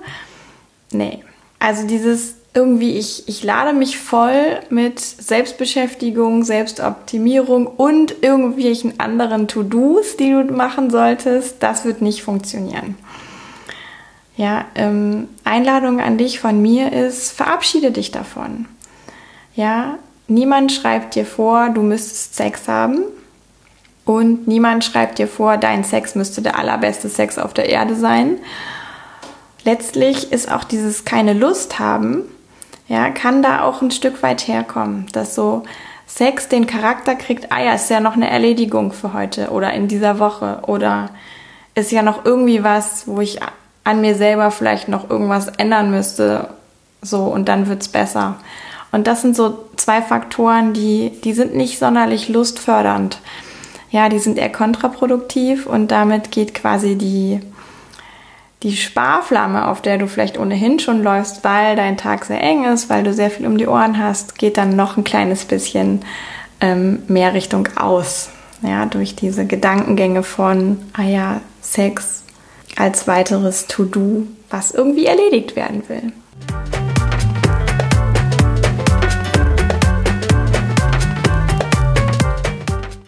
Nee. 0.92 1.24
Also 1.58 1.88
dieses 1.88 2.36
irgendwie, 2.54 2.98
ich, 2.98 3.28
ich 3.30 3.44
lade 3.44 3.72
mich 3.74 3.98
voll 3.98 4.60
mit 4.70 5.00
Selbstbeschäftigung, 5.00 6.44
Selbstoptimierung 6.44 7.66
und 7.66 8.22
irgendwelchen 8.22 9.00
anderen 9.00 9.48
To-Dos, 9.48 10.18
die 10.18 10.32
du 10.32 10.44
machen 10.54 10.90
solltest. 10.90 11.64
Das 11.64 11.86
wird 11.86 12.02
nicht 12.02 12.24
funktionieren. 12.24 12.98
Ja, 14.36 14.66
ähm, 14.76 15.30
Einladung 15.46 16.02
an 16.02 16.18
dich 16.18 16.40
von 16.40 16.62
mir 16.62 16.92
ist, 16.92 17.32
verabschiede 17.32 17.92
dich 17.92 18.12
davon. 18.12 18.66
Ja, 19.56 19.98
niemand 20.28 20.72
schreibt 20.74 21.16
dir 21.16 21.26
vor, 21.26 21.70
du 21.70 21.82
müsstest 21.82 22.36
Sex 22.36 22.68
haben. 22.68 23.04
Und 24.04 24.48
niemand 24.48 24.84
schreibt 24.84 25.20
dir 25.20 25.28
vor, 25.28 25.58
dein 25.58 25.84
Sex 25.84 26.16
müsste 26.16 26.42
der 26.42 26.58
allerbeste 26.58 27.08
Sex 27.08 27.38
auf 27.38 27.54
der 27.54 27.70
Erde 27.70 27.96
sein. 27.96 28.40
Letztlich 29.64 30.32
ist 30.34 30.52
auch 30.52 30.64
dieses 30.64 31.06
keine 31.06 31.34
Lust 31.34 31.80
haben, 31.80 32.24
ja, 32.92 33.10
kann 33.10 33.42
da 33.42 33.64
auch 33.64 33.82
ein 33.82 33.90
Stück 33.90 34.22
weit 34.22 34.50
herkommen, 34.50 35.06
dass 35.14 35.34
so 35.34 35.64
Sex 36.08 36.50
den 36.50 36.68
Charakter 36.68 37.16
kriegt, 37.16 37.50
ah 37.50 37.64
ja, 37.64 37.74
ist 37.74 37.90
ja 37.90 38.02
noch 38.02 38.18
eine 38.18 38.30
Erledigung 38.30 38.92
für 38.92 39.14
heute 39.14 39.52
oder 39.52 39.72
in 39.72 39.88
dieser 39.88 40.20
Woche 40.20 40.60
oder 40.68 41.10
ist 41.74 41.94
ja 41.94 42.02
noch 42.02 42.26
irgendwie 42.26 42.66
was, 42.66 43.08
wo 43.08 43.22
ich 43.22 43.40
an 43.86 44.02
mir 44.02 44.16
selber 44.16 44.52
vielleicht 44.52 44.90
noch 44.90 45.10
irgendwas 45.10 45.48
ändern 45.48 45.90
müsste, 45.90 46.50
so 47.02 47.24
und 47.24 47.48
dann 47.48 47.70
wird's 47.70 47.88
besser. 47.88 48.36
Und 48.92 49.08
das 49.08 49.22
sind 49.22 49.38
so 49.38 49.70
zwei 49.78 50.02
Faktoren, 50.02 50.74
die, 50.74 51.14
die 51.24 51.32
sind 51.32 51.56
nicht 51.56 51.80
sonderlich 51.80 52.28
lustfördernd. 52.28 53.20
Ja, 53.90 54.10
die 54.10 54.20
sind 54.20 54.38
eher 54.38 54.52
kontraproduktiv 54.52 55.66
und 55.66 55.92
damit 55.92 56.30
geht 56.32 56.54
quasi 56.54 56.98
die, 56.98 57.40
die 58.64 58.78
Sparflamme, 58.78 59.68
auf 59.68 59.82
der 59.82 59.98
du 59.98 60.08
vielleicht 60.08 60.38
ohnehin 60.38 60.80
schon 60.80 61.02
läufst, 61.02 61.44
weil 61.44 61.76
dein 61.76 61.98
Tag 61.98 62.26
sehr 62.26 62.42
eng 62.42 62.66
ist, 62.66 62.90
weil 62.90 63.04
du 63.04 63.12
sehr 63.14 63.32
viel 63.32 63.48
um 63.48 63.58
die 63.58 63.68
Ohren 63.68 63.98
hast, 63.98 64.38
geht 64.38 64.58
dann 64.58 64.76
noch 64.76 64.98
ein 64.98 65.04
kleines 65.04 65.46
bisschen 65.46 66.02
ähm, 66.60 67.02
mehr 67.08 67.34
Richtung 67.34 67.68
aus. 67.76 68.30
Ja, 68.62 68.86
durch 68.86 69.16
diese 69.16 69.48
Gedankengänge 69.48 70.22
von, 70.22 70.78
ah 70.94 71.02
ja, 71.02 71.42
Sex 71.62 72.24
als 72.78 73.08
weiteres 73.08 73.66
To-Do, 73.66 74.28
was 74.52 74.70
irgendwie 74.70 75.08
erledigt 75.08 75.56
werden 75.56 75.82
will. 75.90 76.14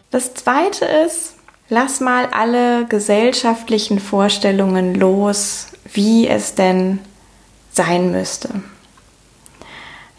Das 0.09 0.33
zweite 0.33 0.85
ist, 0.85 1.32
lass 1.73 1.99
mal 1.99 2.27
alle 2.27 2.85
gesellschaftlichen 2.85 3.99
Vorstellungen 3.99 4.93
los, 4.93 5.69
wie 5.91 6.27
es 6.27 6.53
denn 6.53 6.99
sein 7.71 8.11
müsste. 8.11 8.49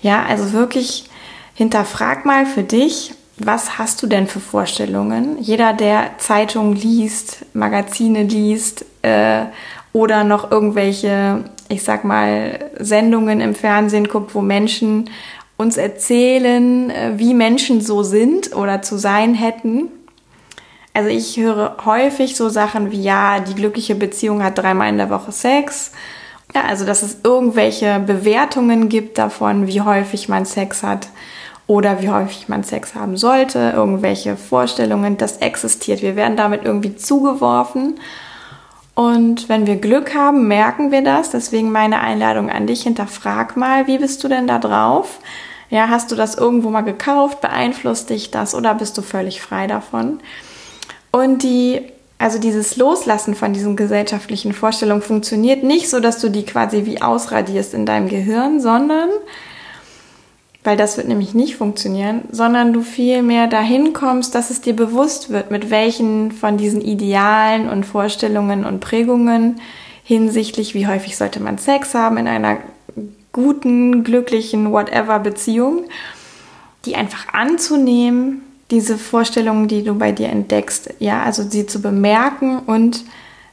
Ja, 0.02 0.25
also 0.25 0.52
wirklich 0.52 1.08
hinterfrag 1.54 2.26
mal 2.26 2.44
für 2.44 2.64
dich, 2.64 3.14
was 3.38 3.78
hast 3.78 4.02
du 4.02 4.08
denn 4.08 4.26
für 4.26 4.40
Vorstellungen? 4.40 5.38
Jeder, 5.40 5.73
der 5.73 6.18
Zeitungen 6.18 6.75
liest, 6.75 7.46
Magazine 7.54 8.25
liest 8.25 8.84
äh, 9.02 9.44
oder 9.92 10.25
noch 10.25 10.50
irgendwelche, 10.50 11.44
ich 11.68 11.84
sag 11.84 12.04
mal, 12.04 12.70
Sendungen 12.80 13.40
im 13.40 13.54
Fernsehen 13.54 14.08
guckt, 14.08 14.34
wo 14.34 14.40
Menschen 14.40 15.08
uns 15.56 15.76
erzählen, 15.76 16.90
äh, 16.90 17.12
wie 17.16 17.32
Menschen 17.32 17.80
so 17.80 18.02
sind 18.02 18.54
oder 18.56 18.82
zu 18.82 18.99
sein 18.99 19.34
hätten. 19.34 19.88
Also 20.94 21.08
ich 21.08 21.36
höre 21.36 21.76
häufig 21.84 22.36
so 22.36 22.48
Sachen 22.48 22.92
wie, 22.92 23.02
ja, 23.02 23.40
die 23.40 23.54
glückliche 23.54 23.96
Beziehung 23.96 24.44
hat 24.44 24.58
dreimal 24.58 24.88
in 24.88 24.96
der 24.96 25.10
Woche 25.10 25.32
Sex. 25.32 25.90
Ja, 26.54 26.62
also 26.62 26.86
dass 26.86 27.02
es 27.02 27.18
irgendwelche 27.24 27.98
Bewertungen 27.98 28.88
gibt 28.88 29.18
davon, 29.18 29.66
wie 29.66 29.80
häufig 29.80 30.28
man 30.28 30.46
Sex 30.46 30.84
hat 30.84 31.08
oder 31.66 32.00
wie 32.00 32.10
häufig 32.10 32.48
man 32.48 32.62
Sex 32.62 32.94
haben 32.94 33.16
sollte, 33.16 33.72
irgendwelche 33.74 34.36
Vorstellungen, 34.36 35.16
das 35.16 35.38
existiert. 35.38 36.00
Wir 36.00 36.14
werden 36.14 36.36
damit 36.36 36.64
irgendwie 36.64 36.94
zugeworfen. 36.94 37.98
Und 38.94 39.48
wenn 39.48 39.66
wir 39.66 39.76
Glück 39.76 40.14
haben, 40.14 40.46
merken 40.46 40.92
wir 40.92 41.02
das. 41.02 41.30
Deswegen 41.30 41.72
meine 41.72 42.00
Einladung 42.00 42.50
an 42.50 42.68
dich, 42.68 42.82
hinterfrag 42.82 43.56
mal, 43.56 43.88
wie 43.88 43.98
bist 43.98 44.22
du 44.22 44.28
denn 44.28 44.46
da 44.46 44.60
drauf? 44.60 45.18
Ja, 45.70 45.88
hast 45.88 46.12
du 46.12 46.14
das 46.14 46.36
irgendwo 46.36 46.70
mal 46.70 46.82
gekauft? 46.82 47.40
Beeinflusst 47.40 48.10
dich 48.10 48.30
das 48.30 48.54
oder 48.54 48.74
bist 48.74 48.96
du 48.96 49.02
völlig 49.02 49.40
frei 49.40 49.66
davon? 49.66 50.20
Und 51.14 51.44
die, 51.44 51.80
also 52.18 52.40
dieses 52.40 52.76
Loslassen 52.76 53.37
von 53.37 53.52
diesen 53.52 53.76
gesellschaftlichen 53.76 54.52
Vorstellungen 54.52 55.00
funktioniert 55.00 55.62
nicht 55.62 55.88
so, 55.88 56.00
dass 56.00 56.21
du 56.21 56.28
die 56.28 56.44
quasi 56.44 56.87
wie 56.87 57.00
ausradierst 57.00 57.73
in 57.73 57.87
deinem 57.87 58.09
Gehirn, 58.09 58.59
sondern 58.59 59.11
weil 60.64 60.76
das 60.76 60.97
wird 60.97 61.06
nämlich 61.06 61.33
nicht 61.33 61.54
funktionieren, 61.54 62.23
sondern 62.33 62.73
du 62.73 62.80
vielmehr 62.80 63.47
dahin 63.47 63.92
kommst, 63.92 64.35
dass 64.35 64.50
es 64.50 64.61
dir 64.61 64.75
bewusst 64.75 65.30
wird, 65.30 65.52
mit 65.52 65.71
welchen 65.71 66.33
von 66.33 66.56
diesen 66.56 66.80
Idealen 66.80 67.68
und 67.68 67.85
Vorstellungen 67.87 68.64
und 68.64 68.80
Prägungen 68.80 69.61
hinsichtlich, 70.02 70.75
wie 70.75 70.88
häufig 70.88 71.16
sollte 71.16 71.38
man 71.38 71.59
Sex 71.59 71.94
haben 71.94 72.16
in 72.16 72.26
einer 72.26 72.56
guten, 73.30 74.02
glücklichen, 74.02 74.73
whatever 74.73 75.21
Beziehung, 75.21 75.85
die 76.87 76.97
einfach 76.97 77.33
anzunehmen, 77.33 78.43
diese 78.71 78.99
Vorstellungen, 78.99 79.68
die 79.68 79.85
du 79.85 79.94
bei 79.94 80.12
dir 80.12 80.28
entdeckst, 80.28 80.94
ja, 80.99 81.23
also 81.23 81.42
sie 81.42 81.66
zu 81.66 81.80
bemerken 81.83 82.61
und 82.61 83.04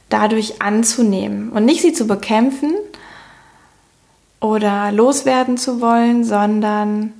dadurch 0.08 0.62
anzunehmen 0.62 1.50
und 1.50 1.64
nicht 1.64 1.82
sie 1.82 1.92
zu 1.92 2.06
bekämpfen, 2.06 2.74
oder 4.42 4.90
loswerden 4.90 5.56
zu 5.56 5.80
wollen, 5.80 6.24
sondern 6.24 7.14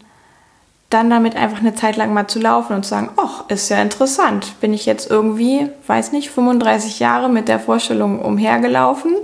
dann 0.90 1.08
damit 1.08 1.36
einfach 1.36 1.60
eine 1.60 1.74
Zeit 1.74 1.96
lang 1.96 2.12
mal 2.12 2.26
zu 2.26 2.38
laufen 2.38 2.74
und 2.74 2.82
zu 2.82 2.90
sagen, 2.90 3.10
ach, 3.16 3.48
ist 3.48 3.70
ja 3.70 3.80
interessant. 3.80 4.60
Bin 4.60 4.74
ich 4.74 4.84
jetzt 4.84 5.10
irgendwie, 5.10 5.68
weiß 5.86 6.12
nicht, 6.12 6.30
35 6.30 6.98
Jahre 6.98 7.30
mit 7.30 7.48
der 7.48 7.60
Vorstellung 7.60 8.20
umhergelaufen. 8.20 9.14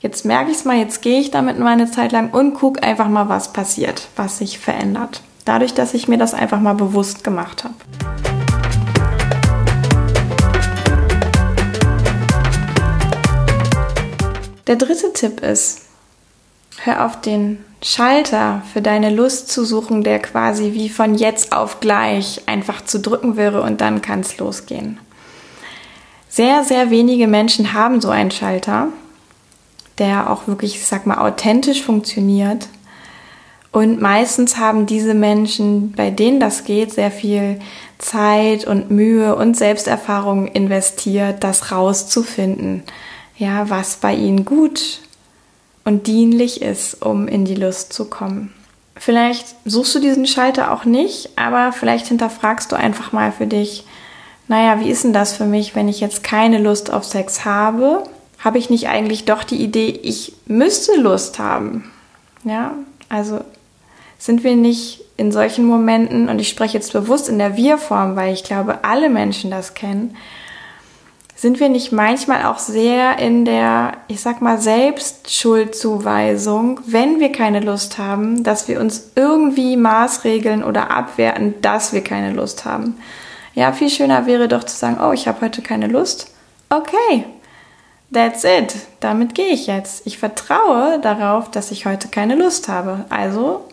Jetzt 0.00 0.24
merke 0.24 0.50
ich 0.50 0.56
es 0.56 0.64
mal, 0.64 0.76
jetzt 0.76 1.02
gehe 1.02 1.20
ich 1.20 1.30
damit 1.30 1.58
mal 1.58 1.68
eine 1.68 1.90
Zeit 1.90 2.10
lang 2.10 2.30
und 2.30 2.54
gucke 2.54 2.82
einfach 2.82 3.08
mal, 3.08 3.28
was 3.28 3.52
passiert, 3.52 4.08
was 4.16 4.38
sich 4.38 4.58
verändert. 4.58 5.20
Dadurch, 5.46 5.72
dass 5.72 5.94
ich 5.94 6.08
mir 6.08 6.18
das 6.18 6.34
einfach 6.34 6.60
mal 6.60 6.74
bewusst 6.74 7.24
gemacht 7.24 7.64
habe. 7.64 7.74
Der 14.66 14.76
dritte 14.76 15.14
Tipp 15.14 15.40
ist, 15.40 15.86
Hör 16.86 17.04
auf 17.04 17.20
den 17.20 17.64
Schalter 17.82 18.62
für 18.72 18.80
deine 18.80 19.10
Lust 19.10 19.48
zu 19.48 19.64
suchen, 19.64 20.04
der 20.04 20.20
quasi 20.20 20.72
wie 20.72 20.88
von 20.88 21.16
jetzt 21.16 21.52
auf 21.52 21.80
gleich 21.80 22.42
einfach 22.46 22.84
zu 22.84 23.00
drücken 23.00 23.36
wäre 23.36 23.62
und 23.62 23.80
dann 23.80 24.02
kann 24.02 24.20
es 24.20 24.38
losgehen. 24.38 25.00
Sehr, 26.28 26.62
sehr 26.62 26.90
wenige 26.90 27.26
Menschen 27.26 27.72
haben 27.72 28.00
so 28.00 28.10
einen 28.10 28.30
Schalter, 28.30 28.88
der 29.98 30.30
auch 30.30 30.46
wirklich, 30.46 30.76
ich 30.76 30.86
sag 30.86 31.06
mal, 31.06 31.18
authentisch 31.18 31.82
funktioniert. 31.82 32.68
Und 33.72 34.00
meistens 34.00 34.56
haben 34.56 34.86
diese 34.86 35.14
Menschen, 35.14 35.92
bei 35.92 36.10
denen 36.10 36.40
das 36.40 36.64
geht, 36.64 36.92
sehr 36.92 37.10
viel 37.10 37.60
Zeit 37.98 38.66
und 38.66 38.90
Mühe 38.90 39.36
und 39.36 39.56
Selbsterfahrung 39.56 40.48
investiert, 40.48 41.44
das 41.44 41.72
rauszufinden. 41.72 42.82
Ja, 43.36 43.68
was 43.68 43.96
bei 43.96 44.14
ihnen 44.14 44.44
gut 44.44 45.00
und 45.84 46.06
dienlich 46.06 46.62
ist, 46.62 47.02
um 47.02 47.28
in 47.28 47.44
die 47.44 47.54
Lust 47.54 47.92
zu 47.92 48.06
kommen. 48.06 48.52
Vielleicht 48.96 49.54
suchst 49.66 49.94
du 49.94 49.98
diesen 49.98 50.26
Schalter 50.26 50.72
auch 50.72 50.84
nicht, 50.84 51.30
aber 51.36 51.72
vielleicht 51.72 52.06
hinterfragst 52.06 52.72
du 52.72 52.76
einfach 52.76 53.12
mal 53.12 53.30
für 53.30 53.46
dich, 53.46 53.84
naja, 54.48 54.80
wie 54.80 54.90
ist 54.90 55.04
denn 55.04 55.12
das 55.12 55.34
für 55.34 55.44
mich, 55.44 55.74
wenn 55.74 55.88
ich 55.88 56.00
jetzt 56.00 56.22
keine 56.24 56.58
Lust 56.58 56.92
auf 56.92 57.04
Sex 57.04 57.44
habe? 57.44 58.04
Habe 58.38 58.58
ich 58.58 58.70
nicht 58.70 58.88
eigentlich 58.88 59.24
doch 59.24 59.44
die 59.44 59.62
Idee, 59.62 59.88
ich 59.88 60.34
müsste 60.46 60.96
Lust 60.96 61.38
haben? 61.38 61.90
Ja, 62.44 62.74
also 63.08 63.40
sind 64.18 64.44
wir 64.44 64.56
nicht 64.56 65.02
in 65.16 65.32
solchen 65.32 65.66
Momenten, 65.66 66.28
und 66.28 66.38
ich 66.38 66.48
spreche 66.48 66.76
jetzt 66.76 66.92
bewusst 66.92 67.28
in 67.28 67.38
der 67.38 67.56
Wir-Form, 67.56 68.16
weil 68.16 68.34
ich 68.34 68.44
glaube, 68.44 68.84
alle 68.84 69.08
Menschen 69.08 69.50
das 69.50 69.74
kennen, 69.74 70.16
sind 71.36 71.60
wir 71.60 71.68
nicht 71.68 71.92
manchmal 71.92 72.46
auch 72.46 72.58
sehr 72.58 73.18
in 73.18 73.44
der, 73.44 73.92
ich 74.08 74.22
sag 74.22 74.40
mal, 74.40 74.58
Selbstschuldzuweisung, 74.58 76.80
wenn 76.86 77.20
wir 77.20 77.30
keine 77.30 77.60
Lust 77.60 77.98
haben, 77.98 78.42
dass 78.42 78.68
wir 78.68 78.80
uns 78.80 79.10
irgendwie 79.16 79.76
maßregeln 79.76 80.64
oder 80.64 80.90
abwerten, 80.90 81.54
dass 81.60 81.92
wir 81.92 82.02
keine 82.02 82.32
Lust 82.32 82.64
haben. 82.64 82.96
Ja, 83.54 83.72
viel 83.72 83.90
schöner 83.90 84.24
wäre 84.26 84.48
doch 84.48 84.64
zu 84.64 84.74
sagen, 84.74 84.96
oh, 85.02 85.12
ich 85.12 85.28
habe 85.28 85.42
heute 85.42 85.60
keine 85.60 85.88
Lust. 85.88 86.32
Okay, 86.70 87.24
that's 88.12 88.44
it. 88.44 88.74
Damit 89.00 89.34
gehe 89.34 89.50
ich 89.50 89.66
jetzt. 89.66 90.06
Ich 90.06 90.16
vertraue 90.18 91.00
darauf, 91.00 91.50
dass 91.50 91.70
ich 91.70 91.84
heute 91.84 92.08
keine 92.08 92.34
Lust 92.34 92.68
habe. 92.68 93.04
Also 93.10 93.65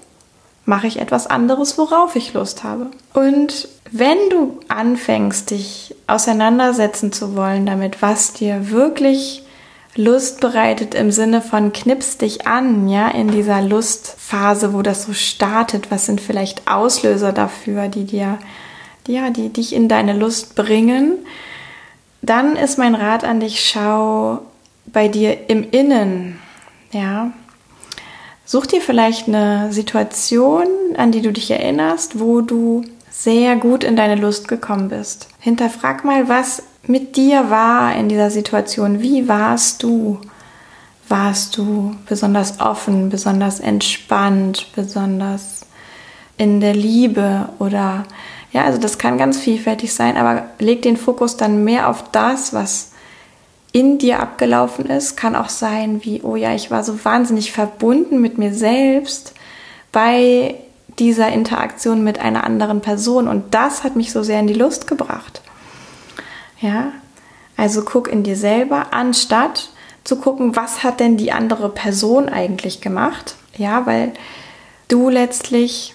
mache 0.65 0.87
ich 0.87 0.99
etwas 0.99 1.27
anderes, 1.27 1.77
worauf 1.77 2.15
ich 2.15 2.33
Lust 2.33 2.63
habe. 2.63 2.87
Und 3.13 3.67
wenn 3.91 4.17
du 4.29 4.59
anfängst, 4.69 5.51
dich 5.51 5.95
auseinandersetzen 6.07 7.11
zu 7.11 7.35
wollen 7.35 7.65
damit, 7.65 8.01
was 8.01 8.33
dir 8.33 8.71
wirklich 8.71 9.43
Lust 9.95 10.39
bereitet 10.39 10.95
im 10.95 11.11
Sinne 11.11 11.41
von 11.41 11.71
knips 11.71 12.17
dich 12.17 12.47
an, 12.47 12.87
ja, 12.87 13.09
in 13.09 13.27
dieser 13.27 13.61
Lustphase, 13.61 14.73
wo 14.73 14.81
das 14.81 15.03
so 15.05 15.13
startet, 15.13 15.91
was 15.91 16.07
sind 16.07 16.19
vielleicht 16.19 16.67
Auslöser 16.67 17.31
dafür, 17.31 17.89
die 17.89 18.05
dir, 18.05 18.39
ja, 19.07 19.29
die 19.29 19.49
dich 19.49 19.73
in 19.73 19.87
deine 19.87 20.13
Lust 20.13 20.55
bringen, 20.55 21.17
dann 22.23 22.55
ist 22.55 22.79
mein 22.79 22.95
Rat 22.95 23.23
an 23.23 23.39
dich, 23.39 23.69
schau 23.69 24.39
bei 24.85 25.07
dir 25.07 25.49
im 25.49 25.69
Innen, 25.69 26.39
Ja. 26.91 27.31
Such 28.53 28.67
dir 28.67 28.81
vielleicht 28.81 29.27
eine 29.27 29.73
Situation, 29.73 30.67
an 30.95 31.11
die 31.11 31.23
du 31.23 31.33
dich 31.33 31.49
erinnerst, 31.49 32.19
wo 32.19 32.41
du 32.41 32.83
sehr 33.09 33.55
gut 33.55 33.83
in 33.83 33.95
deine 33.95 34.13
Lust 34.13 34.47
gekommen 34.47 34.89
bist. 34.89 35.27
Hinterfrag 35.39 36.05
mal, 36.05 36.29
was 36.29 36.61
mit 36.85 37.15
dir 37.15 37.49
war 37.49 37.95
in 37.95 38.09
dieser 38.09 38.29
Situation. 38.29 39.01
Wie 39.01 39.27
warst 39.27 39.81
du? 39.81 40.21
Warst 41.09 41.57
du 41.57 41.95
besonders 42.07 42.59
offen, 42.59 43.09
besonders 43.09 43.59
entspannt, 43.59 44.67
besonders 44.75 45.65
in 46.37 46.61
der 46.61 46.75
Liebe 46.75 47.49
oder 47.57 48.03
ja, 48.51 48.65
also 48.65 48.77
das 48.77 48.99
kann 48.99 49.17
ganz 49.17 49.39
vielfältig 49.39 49.95
sein, 49.95 50.15
aber 50.15 50.45
leg 50.59 50.83
den 50.83 50.97
Fokus 50.97 51.37
dann 51.37 51.63
mehr 51.63 51.89
auf 51.89 52.03
das, 52.11 52.53
was 52.53 52.91
in 53.73 53.97
dir 53.97 54.21
abgelaufen 54.21 54.85
ist. 54.85 55.17
Kann 55.17 55.35
auch 55.35 55.49
sein, 55.49 56.05
wie, 56.05 56.21
oh 56.21 56.37
ja, 56.37 56.55
ich 56.55 56.71
war 56.71 56.83
so 56.85 57.03
wahnsinnig 57.03 57.51
verbunden 57.51 58.21
mit 58.21 58.37
mir 58.37 58.53
selbst 58.53 59.33
bei 59.91 60.55
dieser 60.99 61.29
Interaktion 61.29 62.03
mit 62.03 62.19
einer 62.19 62.43
anderen 62.43 62.81
Person 62.81 63.27
und 63.27 63.53
das 63.53 63.83
hat 63.83 63.95
mich 63.95 64.11
so 64.11 64.23
sehr 64.23 64.39
in 64.39 64.47
die 64.47 64.53
Lust 64.53 64.87
gebracht. 64.87 65.41
Ja, 66.61 66.91
also 67.57 67.83
guck 67.83 68.07
in 68.07 68.23
dir 68.23 68.37
selber, 68.37 68.87
anstatt 68.93 69.69
zu 70.03 70.17
gucken, 70.17 70.55
was 70.55 70.83
hat 70.83 70.99
denn 70.99 71.17
die 71.17 71.31
andere 71.31 71.69
Person 71.69 72.29
eigentlich 72.29 72.79
gemacht. 72.79 73.35
Ja, 73.57 73.85
weil 73.85 74.13
du 74.87 75.09
letztlich 75.09 75.92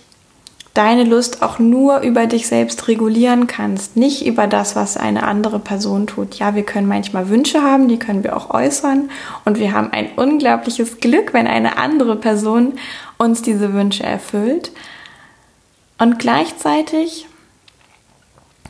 deine 0.79 1.03
Lust 1.03 1.43
auch 1.43 1.59
nur 1.59 2.01
über 2.01 2.29
dich 2.29 2.47
selbst 2.47 2.87
regulieren 2.87 3.49
kannst, 3.49 3.97
nicht 3.97 4.25
über 4.25 4.47
das, 4.47 4.77
was 4.77 4.97
eine 4.97 5.25
andere 5.25 5.59
Person 5.59 6.07
tut. 6.07 6.37
Ja, 6.37 6.55
wir 6.55 6.63
können 6.63 6.87
manchmal 6.87 7.29
Wünsche 7.29 7.63
haben, 7.63 7.89
die 7.89 7.99
können 7.99 8.23
wir 8.23 8.37
auch 8.37 8.51
äußern 8.51 9.11
und 9.45 9.59
wir 9.59 9.73
haben 9.73 9.93
ein 9.93 10.13
unglaubliches 10.15 11.01
Glück, 11.01 11.35
wenn 11.35 11.49
eine 11.49 11.79
andere 11.79 12.15
Person 12.15 12.75
uns 13.19 13.43
diese 13.43 13.73
Wünsche 13.75 14.05
erfüllt. 14.05 14.71
Und 15.99 16.21
gleichzeitig 16.21 17.27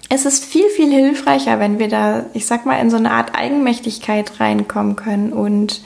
ist 0.08 0.24
es 0.24 0.38
viel, 0.38 0.70
viel 0.70 0.90
hilfreicher, 0.90 1.60
wenn 1.60 1.78
wir 1.78 1.88
da, 1.88 2.24
ich 2.32 2.46
sag 2.46 2.64
mal, 2.64 2.80
in 2.80 2.88
so 2.90 2.96
eine 2.96 3.10
Art 3.10 3.36
Eigenmächtigkeit 3.36 4.40
reinkommen 4.40 4.96
können 4.96 5.34
und 5.34 5.82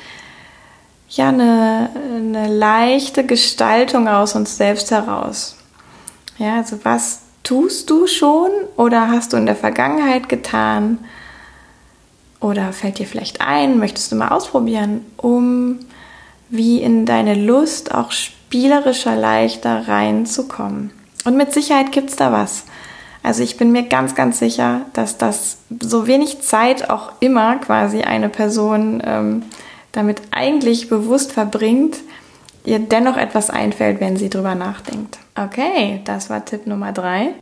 ja, 1.08 1.30
eine, 1.30 1.90
eine 2.14 2.46
leichte 2.46 3.26
Gestaltung 3.26 4.06
aus 4.06 4.36
uns 4.36 4.56
selbst 4.56 4.92
heraus. 4.92 5.56
Ja, 6.42 6.56
also 6.56 6.80
was 6.82 7.20
tust 7.44 7.88
du 7.88 8.08
schon 8.08 8.50
oder 8.76 9.10
hast 9.10 9.32
du 9.32 9.36
in 9.36 9.46
der 9.46 9.54
Vergangenheit 9.54 10.28
getan? 10.28 10.98
Oder 12.40 12.72
fällt 12.72 12.98
dir 12.98 13.06
vielleicht 13.06 13.40
ein, 13.40 13.78
möchtest 13.78 14.10
du 14.10 14.16
mal 14.16 14.30
ausprobieren, 14.30 15.04
um 15.16 15.78
wie 16.48 16.82
in 16.82 17.06
deine 17.06 17.36
Lust 17.36 17.94
auch 17.94 18.10
spielerischer 18.10 19.14
leichter 19.14 19.86
reinzukommen? 19.86 20.90
Und 21.24 21.36
mit 21.36 21.54
Sicherheit 21.54 21.92
gibt 21.92 22.10
es 22.10 22.16
da 22.16 22.32
was. 22.32 22.64
Also 23.22 23.44
ich 23.44 23.56
bin 23.56 23.70
mir 23.70 23.84
ganz, 23.84 24.16
ganz 24.16 24.40
sicher, 24.40 24.80
dass 24.94 25.18
das 25.18 25.58
so 25.80 26.08
wenig 26.08 26.42
Zeit 26.42 26.90
auch 26.90 27.12
immer 27.20 27.54
quasi 27.58 28.00
eine 28.00 28.28
Person 28.28 29.00
ähm, 29.06 29.44
damit 29.92 30.20
eigentlich 30.32 30.88
bewusst 30.88 31.30
verbringt, 31.30 31.98
ihr 32.64 32.78
dennoch 32.78 33.16
etwas 33.16 33.50
einfällt, 33.50 34.00
wenn 34.00 34.16
sie 34.16 34.30
drüber 34.30 34.54
nachdenkt. 34.54 35.18
Okay, 35.34 36.00
das 36.04 36.30
war 36.30 36.44
Tipp 36.44 36.66
Nummer 36.66 36.92
drei. 36.92 37.34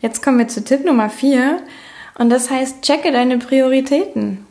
Jetzt 0.00 0.22
kommen 0.22 0.38
wir 0.38 0.48
zu 0.48 0.64
Tipp 0.64 0.84
Nummer 0.84 1.10
vier 1.10 1.60
und 2.18 2.30
das 2.30 2.50
heißt, 2.50 2.82
checke 2.82 3.12
deine 3.12 3.38
Prioritäten. 3.38 4.46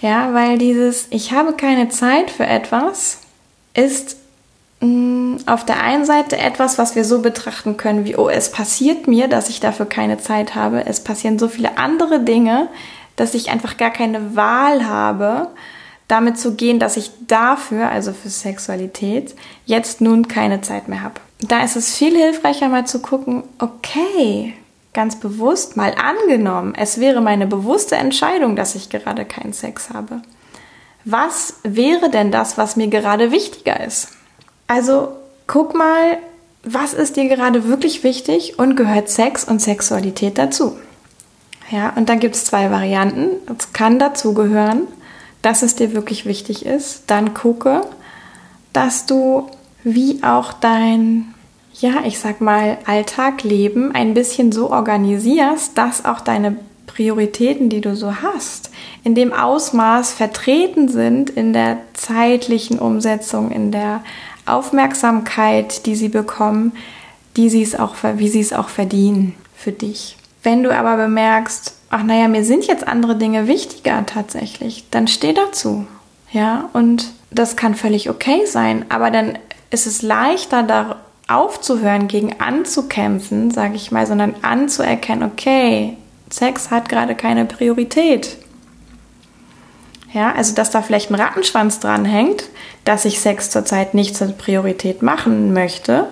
Ja, 0.00 0.32
weil 0.32 0.58
dieses 0.58 1.06
Ich 1.10 1.32
habe 1.32 1.52
keine 1.52 1.88
Zeit 1.88 2.30
für 2.30 2.46
etwas 2.46 3.20
ist 3.74 4.16
Mm, 4.84 5.36
auf 5.46 5.64
der 5.64 5.82
einen 5.82 6.04
Seite 6.04 6.36
etwas, 6.36 6.76
was 6.76 6.94
wir 6.94 7.04
so 7.04 7.22
betrachten 7.22 7.76
können 7.78 8.04
wie, 8.04 8.16
oh, 8.16 8.28
es 8.28 8.50
passiert 8.50 9.06
mir, 9.08 9.28
dass 9.28 9.48
ich 9.48 9.60
dafür 9.60 9.86
keine 9.86 10.18
Zeit 10.18 10.54
habe. 10.54 10.84
Es 10.86 11.00
passieren 11.00 11.38
so 11.38 11.48
viele 11.48 11.78
andere 11.78 12.20
Dinge, 12.20 12.68
dass 13.16 13.34
ich 13.34 13.50
einfach 13.50 13.76
gar 13.76 13.90
keine 13.90 14.36
Wahl 14.36 14.86
habe, 14.86 15.48
damit 16.08 16.38
zu 16.38 16.54
gehen, 16.54 16.78
dass 16.78 16.96
ich 16.96 17.10
dafür, 17.26 17.88
also 17.88 18.12
für 18.12 18.28
Sexualität, 18.28 19.34
jetzt 19.64 20.00
nun 20.00 20.28
keine 20.28 20.60
Zeit 20.60 20.88
mehr 20.88 21.02
habe. 21.02 21.20
Da 21.40 21.62
ist 21.62 21.76
es 21.76 21.96
viel 21.96 22.16
hilfreicher 22.16 22.68
mal 22.68 22.86
zu 22.86 23.00
gucken, 23.00 23.42
okay, 23.58 24.54
ganz 24.92 25.16
bewusst 25.16 25.76
mal 25.76 25.94
angenommen, 25.94 26.74
es 26.76 27.00
wäre 27.00 27.20
meine 27.20 27.46
bewusste 27.46 27.96
Entscheidung, 27.96 28.56
dass 28.56 28.74
ich 28.74 28.90
gerade 28.90 29.24
keinen 29.24 29.52
Sex 29.52 29.90
habe. 29.90 30.22
Was 31.04 31.56
wäre 31.64 32.08
denn 32.10 32.30
das, 32.30 32.56
was 32.56 32.76
mir 32.76 32.88
gerade 32.88 33.30
wichtiger 33.30 33.84
ist? 33.84 34.08
Also 34.66 35.08
guck 35.46 35.74
mal, 35.74 36.18
was 36.62 36.94
ist 36.94 37.16
dir 37.16 37.28
gerade 37.28 37.68
wirklich 37.68 38.04
wichtig 38.04 38.58
und 38.58 38.76
gehört 38.76 39.10
Sex 39.10 39.44
und 39.44 39.60
Sexualität 39.60 40.38
dazu? 40.38 40.78
Ja, 41.74 41.92
und 41.96 42.08
dann 42.08 42.20
gibt 42.20 42.36
es 42.36 42.44
zwei 42.44 42.70
Varianten. 42.70 43.30
Es 43.58 43.72
kann 43.72 43.98
dazu 43.98 44.32
gehören, 44.32 44.82
dass 45.42 45.62
es 45.62 45.74
dir 45.74 45.92
wirklich 45.92 46.24
wichtig 46.24 46.64
ist. 46.64 47.02
Dann 47.08 47.34
gucke, 47.34 47.80
dass 48.72 49.06
du 49.06 49.48
wie 49.82 50.22
auch 50.22 50.52
dein, 50.52 51.34
ja, 51.80 52.04
ich 52.06 52.20
sag 52.20 52.40
mal, 52.40 52.78
Alltagleben 52.86 53.92
ein 53.92 54.14
bisschen 54.14 54.52
so 54.52 54.70
organisierst, 54.70 55.76
dass 55.76 56.04
auch 56.04 56.20
deine 56.20 56.56
Prioritäten, 56.86 57.70
die 57.70 57.80
du 57.80 57.96
so 57.96 58.22
hast, 58.22 58.70
in 59.02 59.16
dem 59.16 59.32
Ausmaß 59.32 60.12
vertreten 60.12 60.86
sind 60.86 61.28
in 61.28 61.52
der 61.52 61.78
zeitlichen 61.94 62.78
Umsetzung, 62.78 63.50
in 63.50 63.72
der 63.72 64.04
Aufmerksamkeit, 64.46 65.86
die 65.86 65.96
sie 65.96 66.08
bekommen, 66.08 66.70
die 67.36 67.50
sie 67.50 67.64
es 67.64 67.74
auch, 67.74 67.96
wie 68.14 68.28
sie 68.28 68.40
es 68.40 68.52
auch 68.52 68.68
verdienen 68.68 69.34
für 69.56 69.72
dich. 69.72 70.16
Wenn 70.44 70.62
du 70.62 70.76
aber 70.76 70.96
bemerkst, 70.96 71.74
ach 71.90 72.02
naja, 72.04 72.28
mir 72.28 72.44
sind 72.44 72.66
jetzt 72.66 72.86
andere 72.86 73.16
Dinge 73.16 73.48
wichtiger 73.48 74.04
tatsächlich, 74.06 74.84
dann 74.90 75.08
steh 75.08 75.32
dazu. 75.32 75.86
Ja, 76.30 76.68
und 76.74 77.12
das 77.30 77.56
kann 77.56 77.74
völlig 77.74 78.10
okay 78.10 78.44
sein, 78.46 78.84
aber 78.90 79.10
dann 79.10 79.38
ist 79.70 79.86
es 79.86 80.02
leichter, 80.02 80.62
da 80.62 80.96
aufzuhören, 81.26 82.06
gegen 82.06 82.40
anzukämpfen, 82.40 83.50
sage 83.50 83.76
ich 83.76 83.90
mal, 83.90 84.06
sondern 84.06 84.34
anzuerkennen, 84.42 85.28
okay, 85.28 85.96
Sex 86.28 86.70
hat 86.70 86.90
gerade 86.90 87.14
keine 87.14 87.46
Priorität. 87.46 88.36
Ja, 90.12 90.32
also 90.32 90.54
dass 90.54 90.70
da 90.70 90.82
vielleicht 90.82 91.10
ein 91.10 91.14
Rattenschwanz 91.14 91.80
dran 91.80 92.04
hängt, 92.04 92.44
dass 92.84 93.06
ich 93.06 93.20
Sex 93.20 93.50
zurzeit 93.50 93.94
nicht 93.94 94.14
zur 94.14 94.28
Priorität 94.28 95.02
machen 95.02 95.54
möchte 95.54 96.06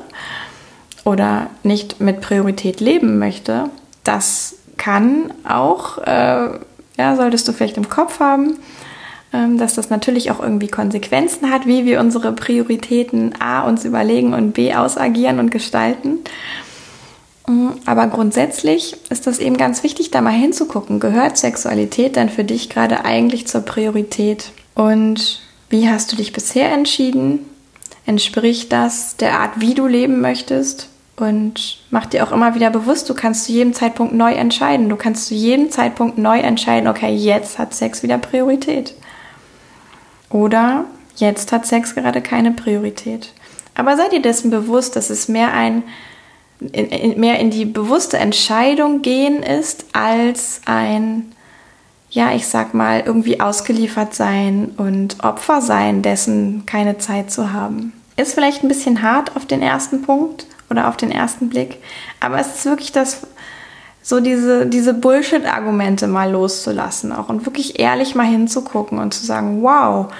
oder 1.04 1.48
nicht 1.62 2.00
mit 2.00 2.20
Priorität 2.20 2.80
leben 2.80 3.18
möchte, 3.18 3.68
das 4.04 4.56
kann 4.76 5.32
auch, 5.44 5.98
äh, 5.98 6.58
ja, 6.98 7.16
solltest 7.16 7.46
du 7.46 7.52
vielleicht 7.52 7.76
im 7.76 7.88
Kopf 7.88 8.20
haben, 8.20 8.58
äh, 9.32 9.56
dass 9.56 9.74
das 9.74 9.90
natürlich 9.90 10.30
auch 10.30 10.40
irgendwie 10.40 10.68
Konsequenzen 10.68 11.50
hat, 11.50 11.66
wie 11.66 11.84
wir 11.84 12.00
unsere 12.00 12.32
Prioritäten 12.32 13.34
A 13.40 13.62
uns 13.62 13.84
überlegen 13.84 14.34
und 14.34 14.52
B 14.52 14.74
ausagieren 14.74 15.38
und 15.38 15.50
gestalten. 15.50 16.18
Mhm, 17.46 17.72
aber 17.86 18.06
grundsätzlich 18.06 18.96
ist 19.10 19.26
das 19.26 19.38
eben 19.38 19.56
ganz 19.56 19.82
wichtig, 19.82 20.10
da 20.10 20.20
mal 20.20 20.30
hinzugucken. 20.30 21.00
Gehört 21.00 21.38
Sexualität 21.38 22.16
denn 22.16 22.28
für 22.28 22.44
dich 22.44 22.68
gerade 22.68 23.04
eigentlich 23.04 23.46
zur 23.46 23.62
Priorität? 23.62 24.52
Und 24.74 25.42
wie 25.68 25.88
hast 25.88 26.12
du 26.12 26.16
dich 26.16 26.32
bisher 26.32 26.70
entschieden? 26.72 27.40
Entspricht 28.04 28.72
das 28.72 29.16
der 29.16 29.40
Art, 29.40 29.60
wie 29.60 29.74
du 29.74 29.86
leben 29.86 30.20
möchtest? 30.20 30.88
Und 31.22 31.78
mach 31.90 32.06
dir 32.06 32.26
auch 32.26 32.32
immer 32.32 32.56
wieder 32.56 32.70
bewusst, 32.70 33.08
du 33.08 33.14
kannst 33.14 33.44
zu 33.44 33.52
jedem 33.52 33.74
Zeitpunkt 33.74 34.12
neu 34.12 34.32
entscheiden. 34.32 34.88
Du 34.88 34.96
kannst 34.96 35.26
zu 35.26 35.34
jedem 35.34 35.70
Zeitpunkt 35.70 36.18
neu 36.18 36.40
entscheiden, 36.40 36.88
okay, 36.88 37.14
jetzt 37.14 37.60
hat 37.60 37.74
Sex 37.74 38.02
wieder 38.02 38.18
Priorität. 38.18 38.96
Oder 40.30 40.86
jetzt 41.14 41.52
hat 41.52 41.64
Sex 41.64 41.94
gerade 41.94 42.22
keine 42.22 42.50
Priorität. 42.50 43.32
Aber 43.76 43.96
sei 43.96 44.08
dir 44.08 44.20
dessen 44.20 44.50
bewusst, 44.50 44.96
dass 44.96 45.10
es 45.10 45.28
mehr 45.28 45.54
ein 45.54 45.84
in, 46.58 46.86
in, 46.86 47.20
mehr 47.20 47.38
in 47.38 47.50
die 47.50 47.66
bewusste 47.66 48.18
Entscheidung 48.18 49.02
gehen 49.02 49.44
ist, 49.44 49.84
als 49.92 50.60
ein, 50.64 51.36
ja, 52.10 52.32
ich 52.34 52.48
sag 52.48 52.74
mal, 52.74 53.00
irgendwie 53.06 53.40
ausgeliefert 53.40 54.12
sein 54.12 54.72
und 54.76 55.22
Opfer 55.22 55.60
sein, 55.60 56.02
dessen 56.02 56.66
keine 56.66 56.98
Zeit 56.98 57.30
zu 57.30 57.52
haben. 57.52 57.92
Ist 58.16 58.34
vielleicht 58.34 58.64
ein 58.64 58.68
bisschen 58.68 59.02
hart 59.02 59.36
auf 59.36 59.46
den 59.46 59.62
ersten 59.62 60.02
Punkt 60.02 60.46
oder 60.72 60.88
auf 60.88 60.96
den 60.96 61.10
ersten 61.10 61.50
Blick, 61.50 61.76
aber 62.18 62.40
es 62.40 62.56
ist 62.56 62.64
wirklich 62.64 62.92
das, 62.92 63.26
so 64.02 64.20
diese, 64.20 64.66
diese 64.66 64.94
Bullshit-Argumente 64.94 66.08
mal 66.08 66.30
loszulassen 66.30 67.12
auch 67.12 67.28
und 67.28 67.46
wirklich 67.46 67.78
ehrlich 67.78 68.14
mal 68.14 68.26
hinzugucken 68.26 68.98
und 68.98 69.12
zu 69.12 69.24
sagen, 69.24 69.62
wow, 69.62 70.12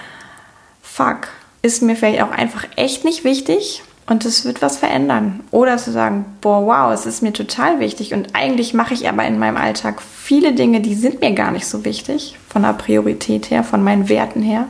fuck, 0.83 1.29
ist 1.63 1.83
mir 1.83 1.97
vielleicht 1.97 2.23
auch 2.23 2.31
einfach 2.31 2.67
echt 2.77 3.05
nicht 3.05 3.25
wichtig 3.25 3.83
und 4.07 4.25
es 4.25 4.45
wird 4.45 4.63
was 4.63 4.77
verändern. 4.77 5.41
Oder 5.51 5.79
zu 5.79 5.91
sagen, 5.91 6.27
boah, 6.41 6.67
wow, 6.67 6.93
es 6.93 7.07
ist 7.07 7.23
mir 7.23 7.33
total 7.33 7.81
wichtig 7.81 8.13
und 8.13 8.35
eigentlich 8.35 8.75
mache 8.75 8.95
ich 8.95 9.09
aber 9.09 9.25
in 9.25 9.39
meinem 9.39 9.57
Alltag 9.57 10.03
viele 10.03 10.53
Dinge, 10.53 10.81
die 10.81 10.95
sind 10.95 11.21
mir 11.21 11.33
gar 11.33 11.51
nicht 11.51 11.67
so 11.67 11.85
wichtig, 11.85 12.37
von 12.49 12.63
der 12.63 12.75
Priorität 12.75 13.51
her, 13.51 13.65
von 13.65 13.83
meinen 13.83 14.09
Werten 14.09 14.43
her. 14.43 14.67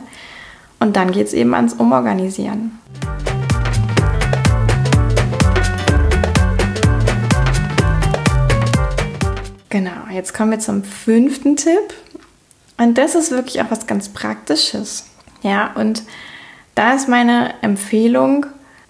Und 0.79 0.95
dann 0.95 1.11
geht 1.11 1.27
es 1.27 1.33
eben 1.33 1.53
ans 1.53 1.73
Umorganisieren. 1.73 2.79
Jetzt 10.13 10.33
kommen 10.33 10.51
wir 10.51 10.59
zum 10.59 10.83
fünften 10.83 11.55
Tipp. 11.55 11.93
Und 12.77 12.97
das 12.97 13.15
ist 13.15 13.31
wirklich 13.31 13.61
auch 13.61 13.69
was 13.71 13.87
ganz 13.87 14.09
Praktisches. 14.09 15.05
Ja, 15.41 15.71
und 15.75 16.03
da 16.75 16.93
ist 16.93 17.07
meine 17.07 17.53
Empfehlung, 17.61 18.45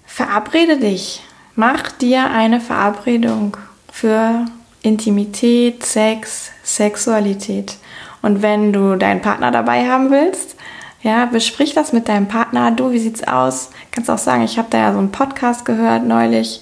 verabrede 0.06 0.78
dich. 0.78 1.22
Mach 1.56 1.92
dir 1.92 2.30
eine 2.30 2.60
Verabredung 2.62 3.58
für 3.92 4.46
Intimität, 4.82 5.86
Sex, 5.86 6.52
Sexualität. 6.64 7.78
Und 8.22 8.42
wenn 8.42 8.72
du 8.72 8.96
deinen 8.96 9.22
Partner 9.22 9.52
dabei 9.52 9.88
haben 9.90 10.12
willst, 10.12 10.56
ja, 11.04 11.26
besprich 11.26 11.74
das 11.74 11.92
mit 11.92 12.08
deinem 12.08 12.30
Partner. 12.30 12.72
Du, 12.72 12.92
wie 12.92 13.00
sieht's 13.00 13.28
aus? 13.28 13.70
Kannst 13.92 14.10
auch 14.10 14.18
sagen, 14.18 14.44
ich 14.44 14.58
habe 14.58 14.70
da 14.72 14.78
ja 14.78 14.94
so 14.94 15.00
einen 15.00 15.12
Podcast 15.12 15.66
gehört 15.66 16.06
neulich 16.06 16.62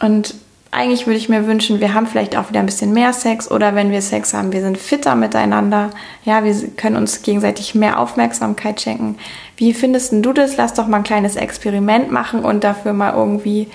und 0.00 0.34
eigentlich 0.76 1.06
würde 1.06 1.16
ich 1.16 1.28
mir 1.28 1.46
wünschen, 1.46 1.80
wir 1.80 1.94
haben 1.94 2.06
vielleicht 2.06 2.36
auch 2.36 2.50
wieder 2.50 2.60
ein 2.60 2.66
bisschen 2.66 2.92
mehr 2.92 3.12
Sex 3.14 3.50
oder 3.50 3.74
wenn 3.74 3.90
wir 3.90 4.02
Sex 4.02 4.34
haben, 4.34 4.52
wir 4.52 4.60
sind 4.60 4.76
fitter 4.76 5.14
miteinander. 5.14 5.90
Ja, 6.24 6.44
wir 6.44 6.54
können 6.76 6.96
uns 6.96 7.22
gegenseitig 7.22 7.74
mehr 7.74 7.98
Aufmerksamkeit 7.98 8.80
schenken. 8.80 9.16
Wie 9.56 9.72
findest 9.72 10.12
du 10.12 10.32
das? 10.34 10.56
Lass 10.56 10.74
doch 10.74 10.86
mal 10.86 10.98
ein 10.98 11.02
kleines 11.02 11.36
Experiment 11.36 12.12
machen 12.12 12.44
und 12.44 12.62
dafür 12.62 12.92
mal 12.92 13.14
irgendwie 13.14 13.68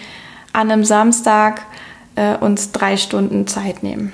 an 0.53 0.71
einem 0.71 0.83
Samstag 0.83 1.63
äh, 2.15 2.35
uns 2.35 2.71
drei 2.71 2.97
Stunden 2.97 3.47
Zeit 3.47 3.81
nehmen. 3.81 4.13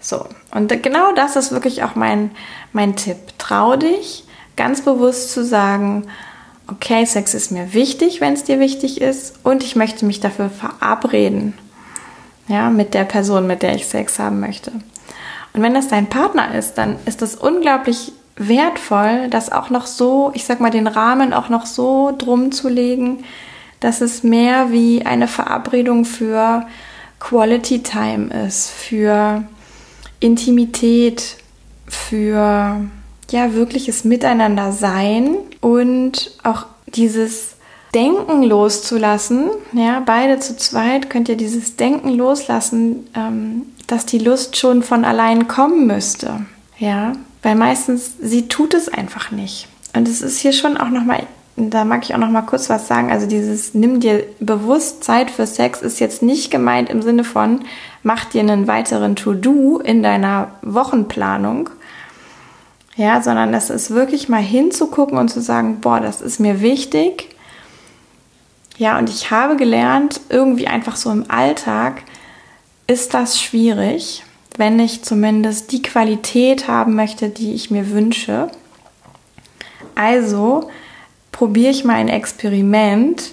So, 0.00 0.26
und 0.50 0.82
genau 0.82 1.12
das 1.12 1.36
ist 1.36 1.52
wirklich 1.52 1.84
auch 1.84 1.94
mein, 1.94 2.32
mein 2.72 2.96
Tipp. 2.96 3.16
Trau 3.38 3.76
dich, 3.76 4.24
ganz 4.56 4.80
bewusst 4.80 5.32
zu 5.32 5.44
sagen, 5.44 6.08
okay, 6.70 7.04
Sex 7.04 7.34
ist 7.34 7.50
mir 7.50 7.72
wichtig, 7.74 8.20
wenn 8.20 8.34
es 8.34 8.44
dir 8.44 8.60
wichtig 8.60 9.00
ist, 9.00 9.34
und 9.42 9.62
ich 9.62 9.76
möchte 9.76 10.04
mich 10.04 10.20
dafür 10.20 10.50
verabreden, 10.50 11.54
ja, 12.48 12.70
mit 12.70 12.94
der 12.94 13.04
Person, 13.04 13.46
mit 13.46 13.62
der 13.62 13.74
ich 13.74 13.86
Sex 13.86 14.18
haben 14.18 14.40
möchte. 14.40 14.72
Und 15.52 15.62
wenn 15.62 15.74
das 15.74 15.88
dein 15.88 16.08
Partner 16.08 16.54
ist, 16.54 16.74
dann 16.74 16.96
ist 17.06 17.22
das 17.22 17.34
unglaublich 17.34 18.12
wertvoll, 18.36 19.28
das 19.28 19.52
auch 19.52 19.70
noch 19.70 19.86
so, 19.86 20.30
ich 20.34 20.44
sag 20.44 20.60
mal, 20.60 20.70
den 20.70 20.86
Rahmen 20.86 21.32
auch 21.32 21.48
noch 21.48 21.66
so 21.66 22.14
drum 22.16 22.52
zu 22.52 22.68
legen, 22.68 23.24
dass 23.80 24.00
es 24.00 24.22
mehr 24.22 24.72
wie 24.72 25.04
eine 25.04 25.28
Verabredung 25.28 26.04
für 26.04 26.66
Quality 27.18 27.82
Time 27.82 28.46
ist, 28.46 28.70
für 28.70 29.44
Intimität, 30.20 31.36
für 31.86 32.80
ja 33.30 33.54
wirkliches 33.54 34.04
Miteinander 34.04 34.72
sein 34.72 35.36
und 35.60 36.32
auch 36.42 36.66
dieses 36.86 37.56
Denken 37.94 38.42
loszulassen. 38.42 39.50
Ja, 39.72 40.00
beide 40.04 40.38
zu 40.38 40.56
zweit 40.56 41.10
könnt 41.10 41.28
ihr 41.28 41.36
dieses 41.36 41.76
Denken 41.76 42.10
loslassen, 42.10 43.08
ähm, 43.14 43.62
dass 43.86 44.06
die 44.06 44.18
Lust 44.18 44.56
schon 44.56 44.82
von 44.82 45.04
allein 45.04 45.48
kommen 45.48 45.86
müsste. 45.86 46.46
Ja, 46.78 47.12
weil 47.42 47.56
meistens 47.56 48.12
sie 48.20 48.48
tut 48.48 48.74
es 48.74 48.88
einfach 48.88 49.30
nicht. 49.30 49.66
Und 49.94 50.08
es 50.08 50.22
ist 50.22 50.38
hier 50.38 50.52
schon 50.52 50.76
auch 50.76 50.90
nochmal, 50.90 51.24
da 51.56 51.84
mag 51.84 52.04
ich 52.04 52.14
auch 52.14 52.18
nochmal 52.18 52.46
kurz 52.46 52.70
was 52.70 52.86
sagen. 52.86 53.10
Also 53.10 53.26
dieses 53.26 53.74
nimm 53.74 53.98
dir 53.98 54.24
bewusst 54.38 55.02
Zeit 55.02 55.30
für 55.30 55.46
Sex 55.46 55.82
ist 55.82 55.98
jetzt 55.98 56.22
nicht 56.22 56.50
gemeint 56.50 56.90
im 56.90 57.02
Sinne 57.02 57.24
von 57.24 57.60
mach 58.02 58.24
dir 58.24 58.40
einen 58.40 58.66
weiteren 58.66 59.16
To-Do 59.16 59.78
in 59.78 60.02
deiner 60.02 60.52
Wochenplanung, 60.62 61.70
ja, 63.00 63.22
sondern 63.22 63.54
es 63.54 63.70
ist 63.70 63.92
wirklich 63.92 64.28
mal 64.28 64.42
hinzugucken 64.42 65.16
und 65.16 65.30
zu 65.30 65.40
sagen, 65.40 65.80
boah, 65.80 66.00
das 66.00 66.20
ist 66.20 66.38
mir 66.38 66.60
wichtig. 66.60 67.34
Ja, 68.76 68.98
und 68.98 69.08
ich 69.08 69.30
habe 69.30 69.56
gelernt, 69.56 70.20
irgendwie 70.28 70.66
einfach 70.66 70.96
so 70.96 71.10
im 71.10 71.30
Alltag 71.30 72.02
ist 72.86 73.14
das 73.14 73.40
schwierig, 73.40 74.22
wenn 74.58 74.78
ich 74.78 75.02
zumindest 75.02 75.72
die 75.72 75.80
Qualität 75.80 76.68
haben 76.68 76.94
möchte, 76.94 77.30
die 77.30 77.54
ich 77.54 77.70
mir 77.70 77.88
wünsche. 77.90 78.50
Also 79.94 80.68
probiere 81.32 81.70
ich 81.70 81.84
mal 81.84 81.94
ein 81.94 82.08
Experiment, 82.08 83.30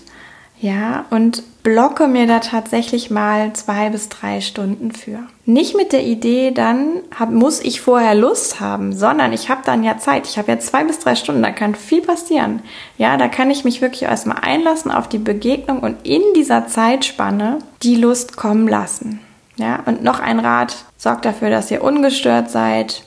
ja, 0.62 1.06
und 1.10 1.43
blocke 1.67 2.08
mir 2.08 2.27
da 2.27 2.39
tatsächlich 2.39 3.12
mal 3.12 3.51
zwei 3.51 3.89
bis 3.89 4.08
drei 4.08 4.39
Stunden 4.39 4.93
für. 4.93 5.19
Nicht 5.43 5.75
mit 5.75 5.91
der 5.91 6.06
Idee, 6.06 6.51
dann 6.51 7.01
hab, 7.19 7.30
muss 7.30 7.60
ich 7.60 7.82
vorher 7.82 8.15
Lust 8.15 8.62
haben, 8.62 8.95
sondern 8.95 9.34
ich 9.34 9.49
habe 9.49 9.63
dann 9.65 9.84
ja 9.84 9.97
Zeit. 9.97 10.27
Ich 10.27 10.38
habe 10.38 10.49
ja 10.49 10.60
zwei 10.60 10.86
bis 10.86 10.99
drei 10.99 11.15
Stunden, 11.15 11.43
da 11.43 11.51
kann 11.51 11.75
viel 11.75 12.01
passieren. 12.01 12.62
Ja, 12.97 13.17
da 13.17 13.27
kann 13.27 13.51
ich 13.51 13.65
mich 13.65 13.82
wirklich 13.82 14.03
erstmal 14.03 14.38
einlassen 14.43 14.91
auf 14.91 15.10
die 15.10 15.17
Begegnung 15.17 15.82
und 15.82 16.08
in 16.08 16.21
dieser 16.38 16.67
Zeitspanne 16.67 17.60
die 17.84 17.95
Lust 17.95 18.38
kommen 18.38 18.69
lassen. 18.69 19.19
Ja, 19.58 19.84
und 19.86 20.01
noch 20.01 20.21
ein 20.21 20.39
Rat, 20.39 20.86
sorgt 20.95 21.25
dafür, 21.25 21.49
dass 21.49 21.69
ihr 21.69 21.84
ungestört 21.84 22.49
seid, 22.49 23.03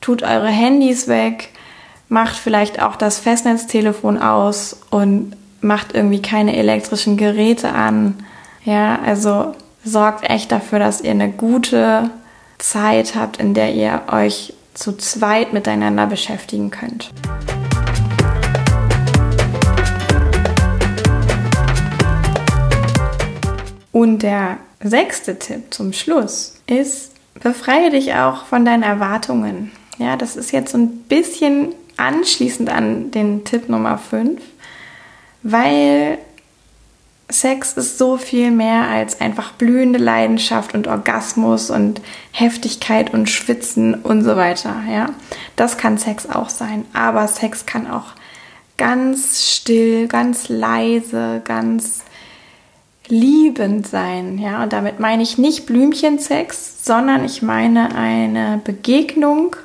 tut 0.00 0.24
eure 0.24 0.48
Handys 0.48 1.06
weg, 1.06 1.50
macht 2.08 2.34
vielleicht 2.34 2.82
auch 2.82 2.96
das 2.96 3.20
Festnetztelefon 3.20 4.18
aus 4.18 4.80
und 4.90 5.36
macht 5.60 5.94
irgendwie 5.94 6.22
keine 6.22 6.56
elektrischen 6.56 7.16
Geräte 7.16 7.72
an. 7.72 8.24
Ja, 8.64 8.98
also 9.04 9.54
sorgt 9.84 10.28
echt 10.28 10.52
dafür, 10.52 10.78
dass 10.78 11.00
ihr 11.00 11.10
eine 11.10 11.30
gute 11.30 12.10
Zeit 12.58 13.14
habt, 13.14 13.38
in 13.38 13.54
der 13.54 13.74
ihr 13.74 14.02
euch 14.10 14.54
zu 14.74 14.96
zweit 14.96 15.52
miteinander 15.52 16.06
beschäftigen 16.06 16.70
könnt. 16.70 17.10
Und 23.92 24.22
der 24.22 24.58
sechste 24.82 25.38
Tipp 25.38 25.74
zum 25.74 25.92
Schluss 25.92 26.60
ist, 26.66 27.12
befreie 27.34 27.90
dich 27.90 28.14
auch 28.14 28.46
von 28.46 28.64
deinen 28.64 28.82
Erwartungen. 28.82 29.72
Ja, 29.98 30.16
das 30.16 30.36
ist 30.36 30.52
jetzt 30.52 30.72
so 30.72 30.78
ein 30.78 30.88
bisschen 31.08 31.74
anschließend 31.96 32.70
an 32.70 33.10
den 33.10 33.44
Tipp 33.44 33.68
Nummer 33.68 33.98
5 33.98 34.40
weil 35.42 36.18
Sex 37.30 37.74
ist 37.74 37.98
so 37.98 38.16
viel 38.16 38.50
mehr 38.50 38.88
als 38.88 39.20
einfach 39.20 39.52
blühende 39.52 39.98
Leidenschaft 39.98 40.74
und 40.74 40.88
Orgasmus 40.88 41.70
und 41.70 42.00
Heftigkeit 42.32 43.14
und 43.14 43.28
Schwitzen 43.28 43.94
und 43.94 44.24
so 44.24 44.36
weiter, 44.36 44.74
ja. 44.90 45.10
Das 45.56 45.78
kann 45.78 45.98
Sex 45.98 46.28
auch 46.28 46.48
sein, 46.48 46.84
aber 46.92 47.28
Sex 47.28 47.66
kann 47.66 47.90
auch 47.90 48.14
ganz 48.76 49.44
still, 49.44 50.08
ganz 50.08 50.48
leise, 50.48 51.42
ganz 51.44 52.00
liebend 53.08 53.86
sein, 53.86 54.38
ja. 54.38 54.62
Und 54.62 54.72
damit 54.72 55.00
meine 55.00 55.22
ich 55.22 55.38
nicht 55.38 55.66
Blümchensex, 55.66 56.84
sondern 56.84 57.24
ich 57.24 57.42
meine 57.42 57.94
eine 57.94 58.60
Begegnung, 58.64 59.56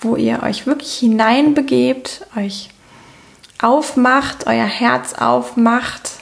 wo 0.00 0.16
ihr 0.16 0.42
euch 0.42 0.66
wirklich 0.66 0.94
hineinbegebt, 0.94 2.26
euch 2.36 2.70
aufmacht, 3.60 4.46
euer 4.46 4.66
Herz 4.66 5.14
aufmacht, 5.14 6.12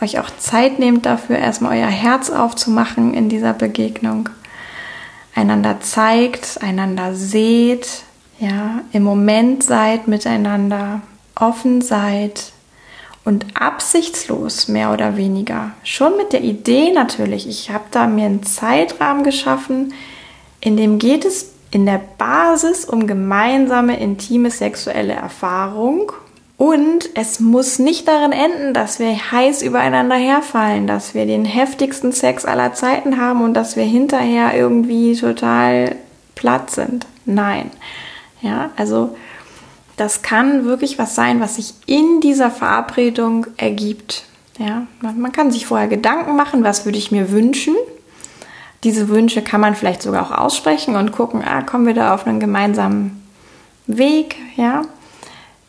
euch 0.00 0.18
auch 0.18 0.30
Zeit 0.38 0.78
nehmt 0.78 1.06
dafür, 1.06 1.38
erstmal 1.38 1.78
euer 1.78 1.88
Herz 1.88 2.30
aufzumachen 2.30 3.14
in 3.14 3.28
dieser 3.28 3.52
Begegnung, 3.52 4.28
einander 5.34 5.80
zeigt, 5.80 6.62
einander 6.62 7.14
seht, 7.14 8.02
ja, 8.38 8.80
im 8.92 9.04
Moment 9.04 9.62
seid 9.62 10.08
miteinander, 10.08 11.00
offen 11.36 11.80
seid 11.80 12.52
und 13.24 13.46
absichtslos 13.54 14.66
mehr 14.66 14.92
oder 14.92 15.16
weniger. 15.16 15.72
Schon 15.84 16.16
mit 16.16 16.32
der 16.32 16.42
Idee 16.42 16.92
natürlich, 16.92 17.48
ich 17.48 17.70
habe 17.70 17.84
da 17.92 18.06
mir 18.06 18.26
einen 18.26 18.42
Zeitrahmen 18.42 19.22
geschaffen, 19.22 19.94
in 20.60 20.76
dem 20.76 20.98
geht 20.98 21.24
es 21.24 21.52
in 21.70 21.86
der 21.86 22.00
Basis 22.18 22.84
um 22.84 23.06
gemeinsame 23.06 23.98
intime 23.98 24.50
sexuelle 24.50 25.14
Erfahrung 25.14 26.12
und 26.56 27.10
es 27.14 27.40
muss 27.40 27.78
nicht 27.78 28.06
darin 28.06 28.32
enden, 28.32 28.74
dass 28.74 28.98
wir 28.98 29.32
heiß 29.32 29.62
übereinander 29.62 30.16
herfallen, 30.16 30.86
dass 30.86 31.14
wir 31.14 31.26
den 31.26 31.44
heftigsten 31.44 32.12
Sex 32.12 32.44
aller 32.44 32.72
Zeiten 32.72 33.20
haben 33.20 33.42
und 33.42 33.54
dass 33.54 33.76
wir 33.76 33.84
hinterher 33.84 34.54
irgendwie 34.54 35.16
total 35.16 35.96
platt 36.34 36.70
sind. 36.70 37.06
Nein. 37.24 37.70
Ja, 38.42 38.70
also 38.76 39.16
das 39.96 40.22
kann 40.22 40.64
wirklich 40.64 40.98
was 40.98 41.14
sein, 41.14 41.40
was 41.40 41.56
sich 41.56 41.74
in 41.86 42.20
dieser 42.20 42.50
Verabredung 42.50 43.46
ergibt. 43.56 44.24
Ja, 44.58 44.86
man 45.00 45.32
kann 45.32 45.50
sich 45.50 45.66
vorher 45.66 45.88
Gedanken 45.88 46.36
machen, 46.36 46.62
was 46.62 46.84
würde 46.84 46.98
ich 46.98 47.10
mir 47.10 47.30
wünschen. 47.30 47.74
Diese 48.84 49.08
Wünsche 49.08 49.42
kann 49.42 49.60
man 49.60 49.74
vielleicht 49.74 50.02
sogar 50.02 50.26
auch 50.26 50.36
aussprechen 50.36 50.96
und 50.96 51.12
gucken, 51.12 51.42
ah, 51.44 51.62
kommen 51.62 51.86
wir 51.86 51.94
da 51.94 52.14
auf 52.14 52.26
einen 52.26 52.40
gemeinsamen 52.40 53.22
Weg, 53.86 54.36
ja? 54.56 54.82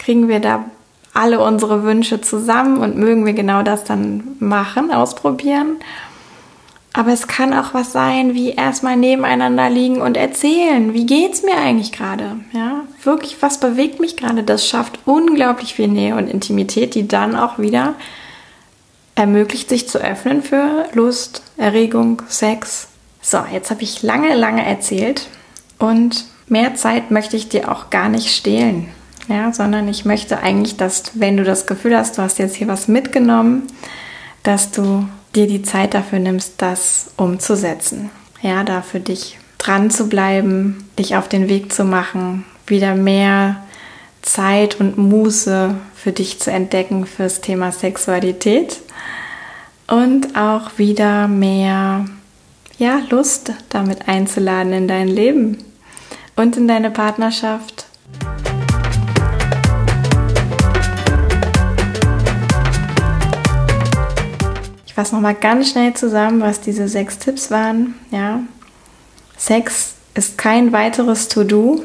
Kriegen 0.04 0.28
wir 0.28 0.39
da 0.39 0.66
alle 1.13 1.39
unsere 1.39 1.84
Wünsche 1.84 2.22
zusammen 2.22 2.78
und 2.78 2.98
mögen 2.98 3.26
wir 3.26 3.34
genau 3.34 3.62
das 3.62 3.84
dann 3.84 4.36
machen, 4.39 4.92
ausprobieren. 4.92 5.78
Aber 6.96 7.12
es 7.12 7.28
kann 7.28 7.54
auch 7.54 7.74
was 7.74 7.92
sein, 7.92 8.36
wie 8.36 8.52
erstmal 8.52 8.96
nebeneinander 8.96 9.70
liegen 9.70 10.00
und 10.00 10.16
erzählen, 10.16 10.94
wie 10.94 11.08
geht's 11.08 11.42
mir 11.42 11.58
eigentlich 11.58 11.92
gerade? 11.92 12.38
Ja, 12.52 12.82
wirklich, 13.04 13.38
was 13.42 13.60
bewegt 13.60 14.00
mich 14.00 14.16
gerade? 14.16 14.44
Das 14.44 14.68
schafft 14.68 15.00
unglaublich 15.06 15.74
viel 15.74 15.88
Nähe 15.88 16.16
und 16.16 16.28
Intimität, 16.28 16.94
die 16.94 17.08
dann 17.08 17.36
auch 17.36 17.58
wieder 17.58 17.96
ermöglicht, 19.16 19.70
sich 19.70 19.89
zu 19.89 20.00
öffnen 20.00 20.44
für 20.44 20.86
Lust, 20.94 21.42
Erregung, 21.58 22.22
Sex. 22.28 22.88
So, 23.22 23.39
jetzt 23.52 23.72
habe 23.72 23.82
ich 23.82 24.04
lange, 24.04 24.36
lange 24.36 24.66
erzählt 24.66 25.28
und 25.80 26.26
mehr 26.48 26.76
Zeit 26.76 27.10
möchte 27.10 27.38
ich 27.38 27.50
dir 27.50 27.72
auch 27.72 27.89
gar 27.89 28.10
nicht 28.10 28.36
stehlen. 28.36 28.89
Ja, 29.28 29.54
sondern 29.54 29.88
ich 29.88 30.06
möchte 30.06 30.40
eigentlich, 30.40 30.76
dass, 30.76 31.12
wenn 31.14 31.38
du 31.38 31.44
das 31.44 31.66
Gefühl 31.66 31.96
hast, 31.96 32.18
du 32.18 32.22
hast 32.22 32.40
jetzt 32.40 32.56
hier 32.56 32.68
was 32.68 32.88
mitgenommen, 32.88 33.64
dass 34.44 34.72
du 34.72 35.08
dir 35.34 35.48
die 35.48 35.62
Zeit 35.62 35.94
dafür 35.94 36.20
nimmst, 36.20 36.56
das 36.58 37.12
umzusetzen. 37.16 38.10
Ja, 38.42 38.64
da 38.64 38.82
für 38.82 39.00
dich 39.00 39.40
dran 39.58 39.90
zu 39.90 40.10
bleiben, 40.10 40.90
dich 41.00 41.16
auf 41.16 41.30
den 41.30 41.48
Weg 41.48 41.72
zu 41.72 41.86
machen, 41.86 42.44
wieder 42.68 42.96
mehr 42.96 43.64
Zeit 44.22 44.80
und 44.80 44.98
Muße 44.98 45.76
für 45.96 46.12
dich 46.12 46.40
zu 46.40 46.52
entdecken 46.52 47.06
fürs 47.06 47.40
Thema 47.40 47.72
Sexualität 47.72 48.82
und 49.88 50.36
auch 50.36 50.78
wieder 50.78 51.28
mehr 51.28 52.06
ja, 52.78 53.02
Lust 53.10 53.54
damit 53.70 54.08
einzuladen 54.08 54.74
in 54.74 54.88
dein 54.88 55.08
Leben 55.08 55.58
und 56.36 56.58
in 56.58 56.68
deine 56.68 56.92
Partnerschaft 56.92 57.86
Ich 64.93 64.95
fasse 64.95 65.15
nochmal 65.15 65.34
ganz 65.34 65.71
schnell 65.71 65.95
zusammen, 65.95 66.39
was 66.39 66.62
diese 66.62 66.88
sechs 66.88 67.17
Tipps 67.17 67.49
waren. 67.49 67.95
Ja. 68.12 68.41
Sex 69.36 69.95
ist 70.13 70.38
kein 70.38 70.71
weiteres 70.71 71.29
To-Do. 71.29 71.84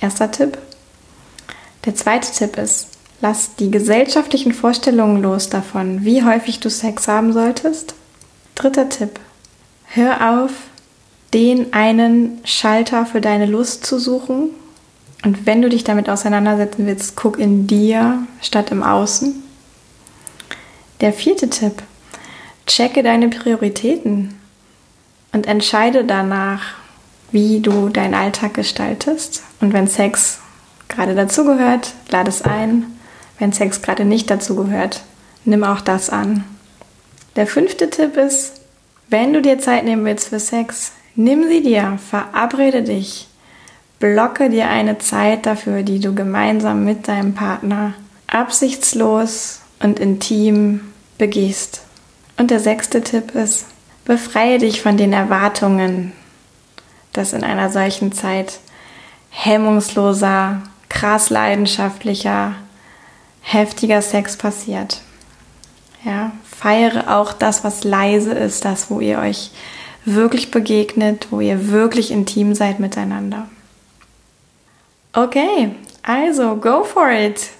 Erster 0.00 0.30
Tipp. 0.30 0.56
Der 1.84 1.94
zweite 1.94 2.32
Tipp 2.32 2.56
ist, 2.56 2.88
lass 3.20 3.56
die 3.56 3.70
gesellschaftlichen 3.70 4.54
Vorstellungen 4.54 5.20
los 5.20 5.50
davon, 5.50 6.06
wie 6.06 6.24
häufig 6.24 6.60
du 6.60 6.70
Sex 6.70 7.08
haben 7.08 7.34
solltest. 7.34 7.94
Dritter 8.54 8.88
Tipp. 8.88 9.20
Hör 9.88 10.40
auf, 10.40 10.52
den 11.34 11.74
einen 11.74 12.40
Schalter 12.44 13.04
für 13.04 13.20
deine 13.20 13.44
Lust 13.44 13.84
zu 13.84 13.98
suchen. 13.98 14.48
Und 15.26 15.44
wenn 15.44 15.60
du 15.60 15.68
dich 15.68 15.84
damit 15.84 16.08
auseinandersetzen 16.08 16.86
willst, 16.86 17.16
guck 17.16 17.38
in 17.38 17.66
dir 17.66 18.26
statt 18.40 18.70
im 18.70 18.82
Außen. 18.82 19.42
Der 21.02 21.12
vierte 21.12 21.50
Tipp. 21.50 21.82
Checke 22.66 23.02
deine 23.02 23.28
Prioritäten 23.28 24.34
und 25.32 25.46
entscheide 25.46 26.04
danach, 26.04 26.62
wie 27.30 27.60
du 27.60 27.88
deinen 27.88 28.14
Alltag 28.14 28.54
gestaltest. 28.54 29.42
Und 29.60 29.72
wenn 29.72 29.88
Sex 29.88 30.38
gerade 30.88 31.14
dazugehört, 31.14 31.92
lade 32.10 32.30
es 32.30 32.42
ein. 32.42 32.86
Wenn 33.38 33.52
Sex 33.52 33.82
gerade 33.82 34.04
nicht 34.04 34.30
dazugehört, 34.30 35.02
nimm 35.44 35.64
auch 35.64 35.80
das 35.80 36.10
an. 36.10 36.44
Der 37.36 37.46
fünfte 37.46 37.90
Tipp 37.90 38.16
ist, 38.16 38.60
wenn 39.08 39.32
du 39.32 39.42
dir 39.42 39.58
Zeit 39.58 39.84
nehmen 39.84 40.04
willst 40.04 40.28
für 40.28 40.40
Sex, 40.40 40.92
nimm 41.16 41.48
sie 41.48 41.62
dir, 41.62 41.98
verabrede 42.08 42.82
dich, 42.82 43.28
blocke 43.98 44.48
dir 44.50 44.68
eine 44.68 44.98
Zeit 44.98 45.46
dafür, 45.46 45.82
die 45.82 46.00
du 46.00 46.14
gemeinsam 46.14 46.84
mit 46.84 47.08
deinem 47.08 47.34
Partner 47.34 47.94
absichtslos 48.28 49.60
und 49.80 49.98
intim 49.98 50.80
begehst. 51.18 51.83
Und 52.36 52.50
der 52.50 52.60
sechste 52.60 53.02
Tipp 53.02 53.34
ist, 53.34 53.66
befreie 54.04 54.58
dich 54.58 54.82
von 54.82 54.96
den 54.96 55.12
Erwartungen, 55.12 56.12
dass 57.12 57.32
in 57.32 57.44
einer 57.44 57.70
solchen 57.70 58.12
Zeit 58.12 58.58
hemmungsloser, 59.30 60.62
krass 60.88 61.30
leidenschaftlicher, 61.30 62.54
heftiger 63.40 64.02
Sex 64.02 64.36
passiert. 64.36 65.00
Ja, 66.04 66.32
feiere 66.44 67.16
auch 67.16 67.32
das, 67.32 67.64
was 67.64 67.84
leise 67.84 68.32
ist, 68.32 68.64
das, 68.64 68.90
wo 68.90 69.00
ihr 69.00 69.18
euch 69.18 69.50
wirklich 70.04 70.50
begegnet, 70.50 71.28
wo 71.30 71.40
ihr 71.40 71.70
wirklich 71.70 72.10
intim 72.10 72.54
seid 72.54 72.78
miteinander. 72.78 73.48
Okay, 75.12 75.74
also 76.02 76.56
go 76.56 76.84
for 76.84 77.10
it. 77.10 77.50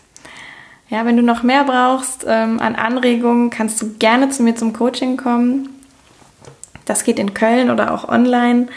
Ja, 0.95 1.05
wenn 1.05 1.17
du 1.17 1.23
noch 1.25 1.43
mehr 1.43 1.65
brauchst 1.65 2.25
ähm, 2.25 2.61
an 2.61 2.77
Anregungen, 2.77 3.51
kannst 3.51 3.83
du 3.83 3.95
gerne 3.95 4.31
zu 4.31 4.45
mir 4.45 4.55
zum 4.55 4.73
Coaching 4.73 5.17
kommen. 5.17 5.71
Das 6.85 7.03
geht 7.03 7.19
in 7.19 7.35
Köln 7.35 7.69
oder 7.69 7.93
auch 7.93 8.09
online. 8.09 8.69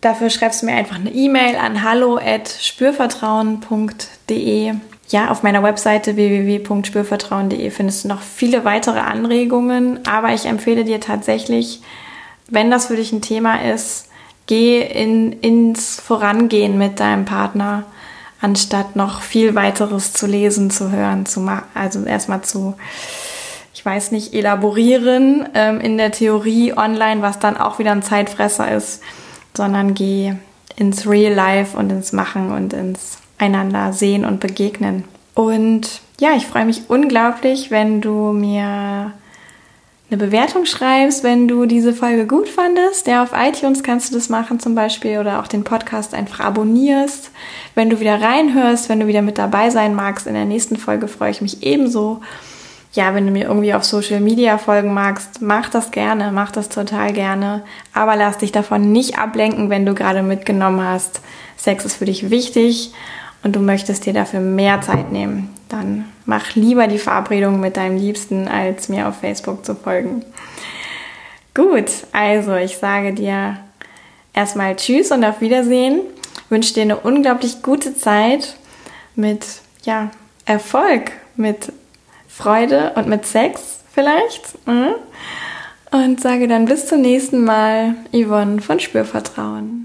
Dafür 0.00 0.30
schreibst 0.30 0.62
du 0.62 0.66
mir 0.66 0.72
einfach 0.72 0.96
eine 0.96 1.12
E-Mail 1.12 1.56
an 1.56 1.82
hallo@spürvertrauen.de. 1.82 4.72
Ja, 5.10 5.30
auf 5.30 5.42
meiner 5.42 5.62
Webseite 5.62 6.16
www.spürvertrauen.de 6.16 7.70
findest 7.70 8.04
du 8.04 8.08
noch 8.08 8.22
viele 8.22 8.64
weitere 8.64 9.00
Anregungen, 9.00 10.00
aber 10.06 10.32
ich 10.32 10.46
empfehle 10.46 10.84
dir 10.84 10.98
tatsächlich, 10.98 11.82
wenn 12.48 12.70
das 12.70 12.86
für 12.86 12.96
dich 12.96 13.12
ein 13.12 13.20
Thema 13.20 13.56
ist, 13.56 14.08
geh 14.46 14.80
in, 14.80 15.34
ins 15.40 16.00
Vorangehen 16.00 16.78
mit 16.78 17.00
deinem 17.00 17.26
Partner 17.26 17.84
anstatt 18.44 18.94
noch 18.94 19.22
viel 19.22 19.54
weiteres 19.54 20.12
zu 20.12 20.26
lesen, 20.26 20.70
zu 20.70 20.92
hören, 20.92 21.24
zu 21.24 21.40
machen. 21.40 21.64
Also 21.74 22.04
erstmal 22.04 22.42
zu, 22.42 22.74
ich 23.72 23.84
weiß 23.84 24.12
nicht, 24.12 24.34
elaborieren 24.34 25.48
ähm, 25.54 25.80
in 25.80 25.96
der 25.96 26.12
Theorie 26.12 26.76
online, 26.76 27.22
was 27.22 27.38
dann 27.38 27.56
auch 27.56 27.78
wieder 27.78 27.92
ein 27.92 28.02
Zeitfresser 28.02 28.70
ist, 28.70 29.00
sondern 29.56 29.94
geh 29.94 30.34
ins 30.76 31.08
Real 31.08 31.32
Life 31.32 31.74
und 31.74 31.90
ins 31.90 32.12
Machen 32.12 32.52
und 32.52 32.74
ins 32.74 33.16
einander 33.38 33.94
sehen 33.94 34.26
und 34.26 34.40
begegnen. 34.40 35.04
Und 35.32 36.02
ja, 36.20 36.34
ich 36.36 36.46
freue 36.46 36.66
mich 36.66 36.82
unglaublich, 36.88 37.70
wenn 37.70 38.02
du 38.02 38.32
mir 38.32 39.12
eine 40.14 40.24
Bewertung 40.24 40.64
schreibst, 40.64 41.24
wenn 41.24 41.48
du 41.48 41.66
diese 41.66 41.92
Folge 41.92 42.26
gut 42.26 42.48
fandest. 42.48 43.08
Ja, 43.08 43.24
auf 43.24 43.30
iTunes 43.34 43.82
kannst 43.82 44.10
du 44.10 44.14
das 44.14 44.28
machen 44.28 44.60
zum 44.60 44.76
Beispiel 44.76 45.18
oder 45.18 45.40
auch 45.40 45.48
den 45.48 45.64
Podcast 45.64 46.14
einfach 46.14 46.38
abonnierst. 46.38 47.32
Wenn 47.74 47.90
du 47.90 47.98
wieder 47.98 48.20
reinhörst, 48.20 48.88
wenn 48.88 49.00
du 49.00 49.08
wieder 49.08 49.22
mit 49.22 49.38
dabei 49.38 49.70
sein 49.70 49.94
magst, 49.94 50.28
in 50.28 50.34
der 50.34 50.44
nächsten 50.44 50.76
Folge 50.76 51.08
freue 51.08 51.32
ich 51.32 51.40
mich 51.40 51.64
ebenso. 51.64 52.20
Ja, 52.92 53.12
wenn 53.12 53.26
du 53.26 53.32
mir 53.32 53.46
irgendwie 53.46 53.74
auf 53.74 53.82
Social 53.82 54.20
Media 54.20 54.56
folgen 54.56 54.94
magst, 54.94 55.42
mach 55.42 55.68
das 55.68 55.90
gerne, 55.90 56.30
mach 56.30 56.52
das 56.52 56.68
total 56.68 57.12
gerne. 57.12 57.64
Aber 57.92 58.14
lass 58.14 58.38
dich 58.38 58.52
davon 58.52 58.92
nicht 58.92 59.18
ablenken, 59.18 59.68
wenn 59.68 59.84
du 59.84 59.94
gerade 59.94 60.22
mitgenommen 60.22 60.86
hast. 60.86 61.22
Sex 61.56 61.84
ist 61.84 61.96
für 61.96 62.04
dich 62.04 62.30
wichtig 62.30 62.92
und 63.42 63.56
du 63.56 63.60
möchtest 63.60 64.06
dir 64.06 64.12
dafür 64.12 64.38
mehr 64.38 64.80
Zeit 64.80 65.10
nehmen 65.10 65.53
dann 65.68 66.06
mach 66.26 66.54
lieber 66.54 66.86
die 66.86 66.98
Verabredung 66.98 67.60
mit 67.60 67.76
deinem 67.76 67.96
Liebsten, 67.96 68.48
als 68.48 68.88
mir 68.88 69.08
auf 69.08 69.20
Facebook 69.20 69.64
zu 69.64 69.74
folgen. 69.74 70.24
Gut, 71.54 71.90
also 72.12 72.54
ich 72.56 72.78
sage 72.78 73.12
dir 73.12 73.58
erstmal 74.32 74.76
Tschüss 74.76 75.10
und 75.10 75.24
auf 75.24 75.40
Wiedersehen. 75.40 76.00
Wünsche 76.48 76.74
dir 76.74 76.82
eine 76.82 76.96
unglaublich 76.96 77.62
gute 77.62 77.96
Zeit 77.96 78.56
mit 79.14 79.46
ja, 79.84 80.10
Erfolg, 80.44 81.12
mit 81.36 81.72
Freude 82.28 82.92
und 82.96 83.08
mit 83.08 83.26
Sex 83.26 83.80
vielleicht. 83.92 84.66
Mhm. 84.66 84.94
Und 85.92 86.20
sage 86.20 86.48
dann 86.48 86.64
bis 86.64 86.88
zum 86.88 87.02
nächsten 87.02 87.44
Mal, 87.44 87.94
Yvonne 88.12 88.60
von 88.60 88.80
Spürvertrauen. 88.80 89.83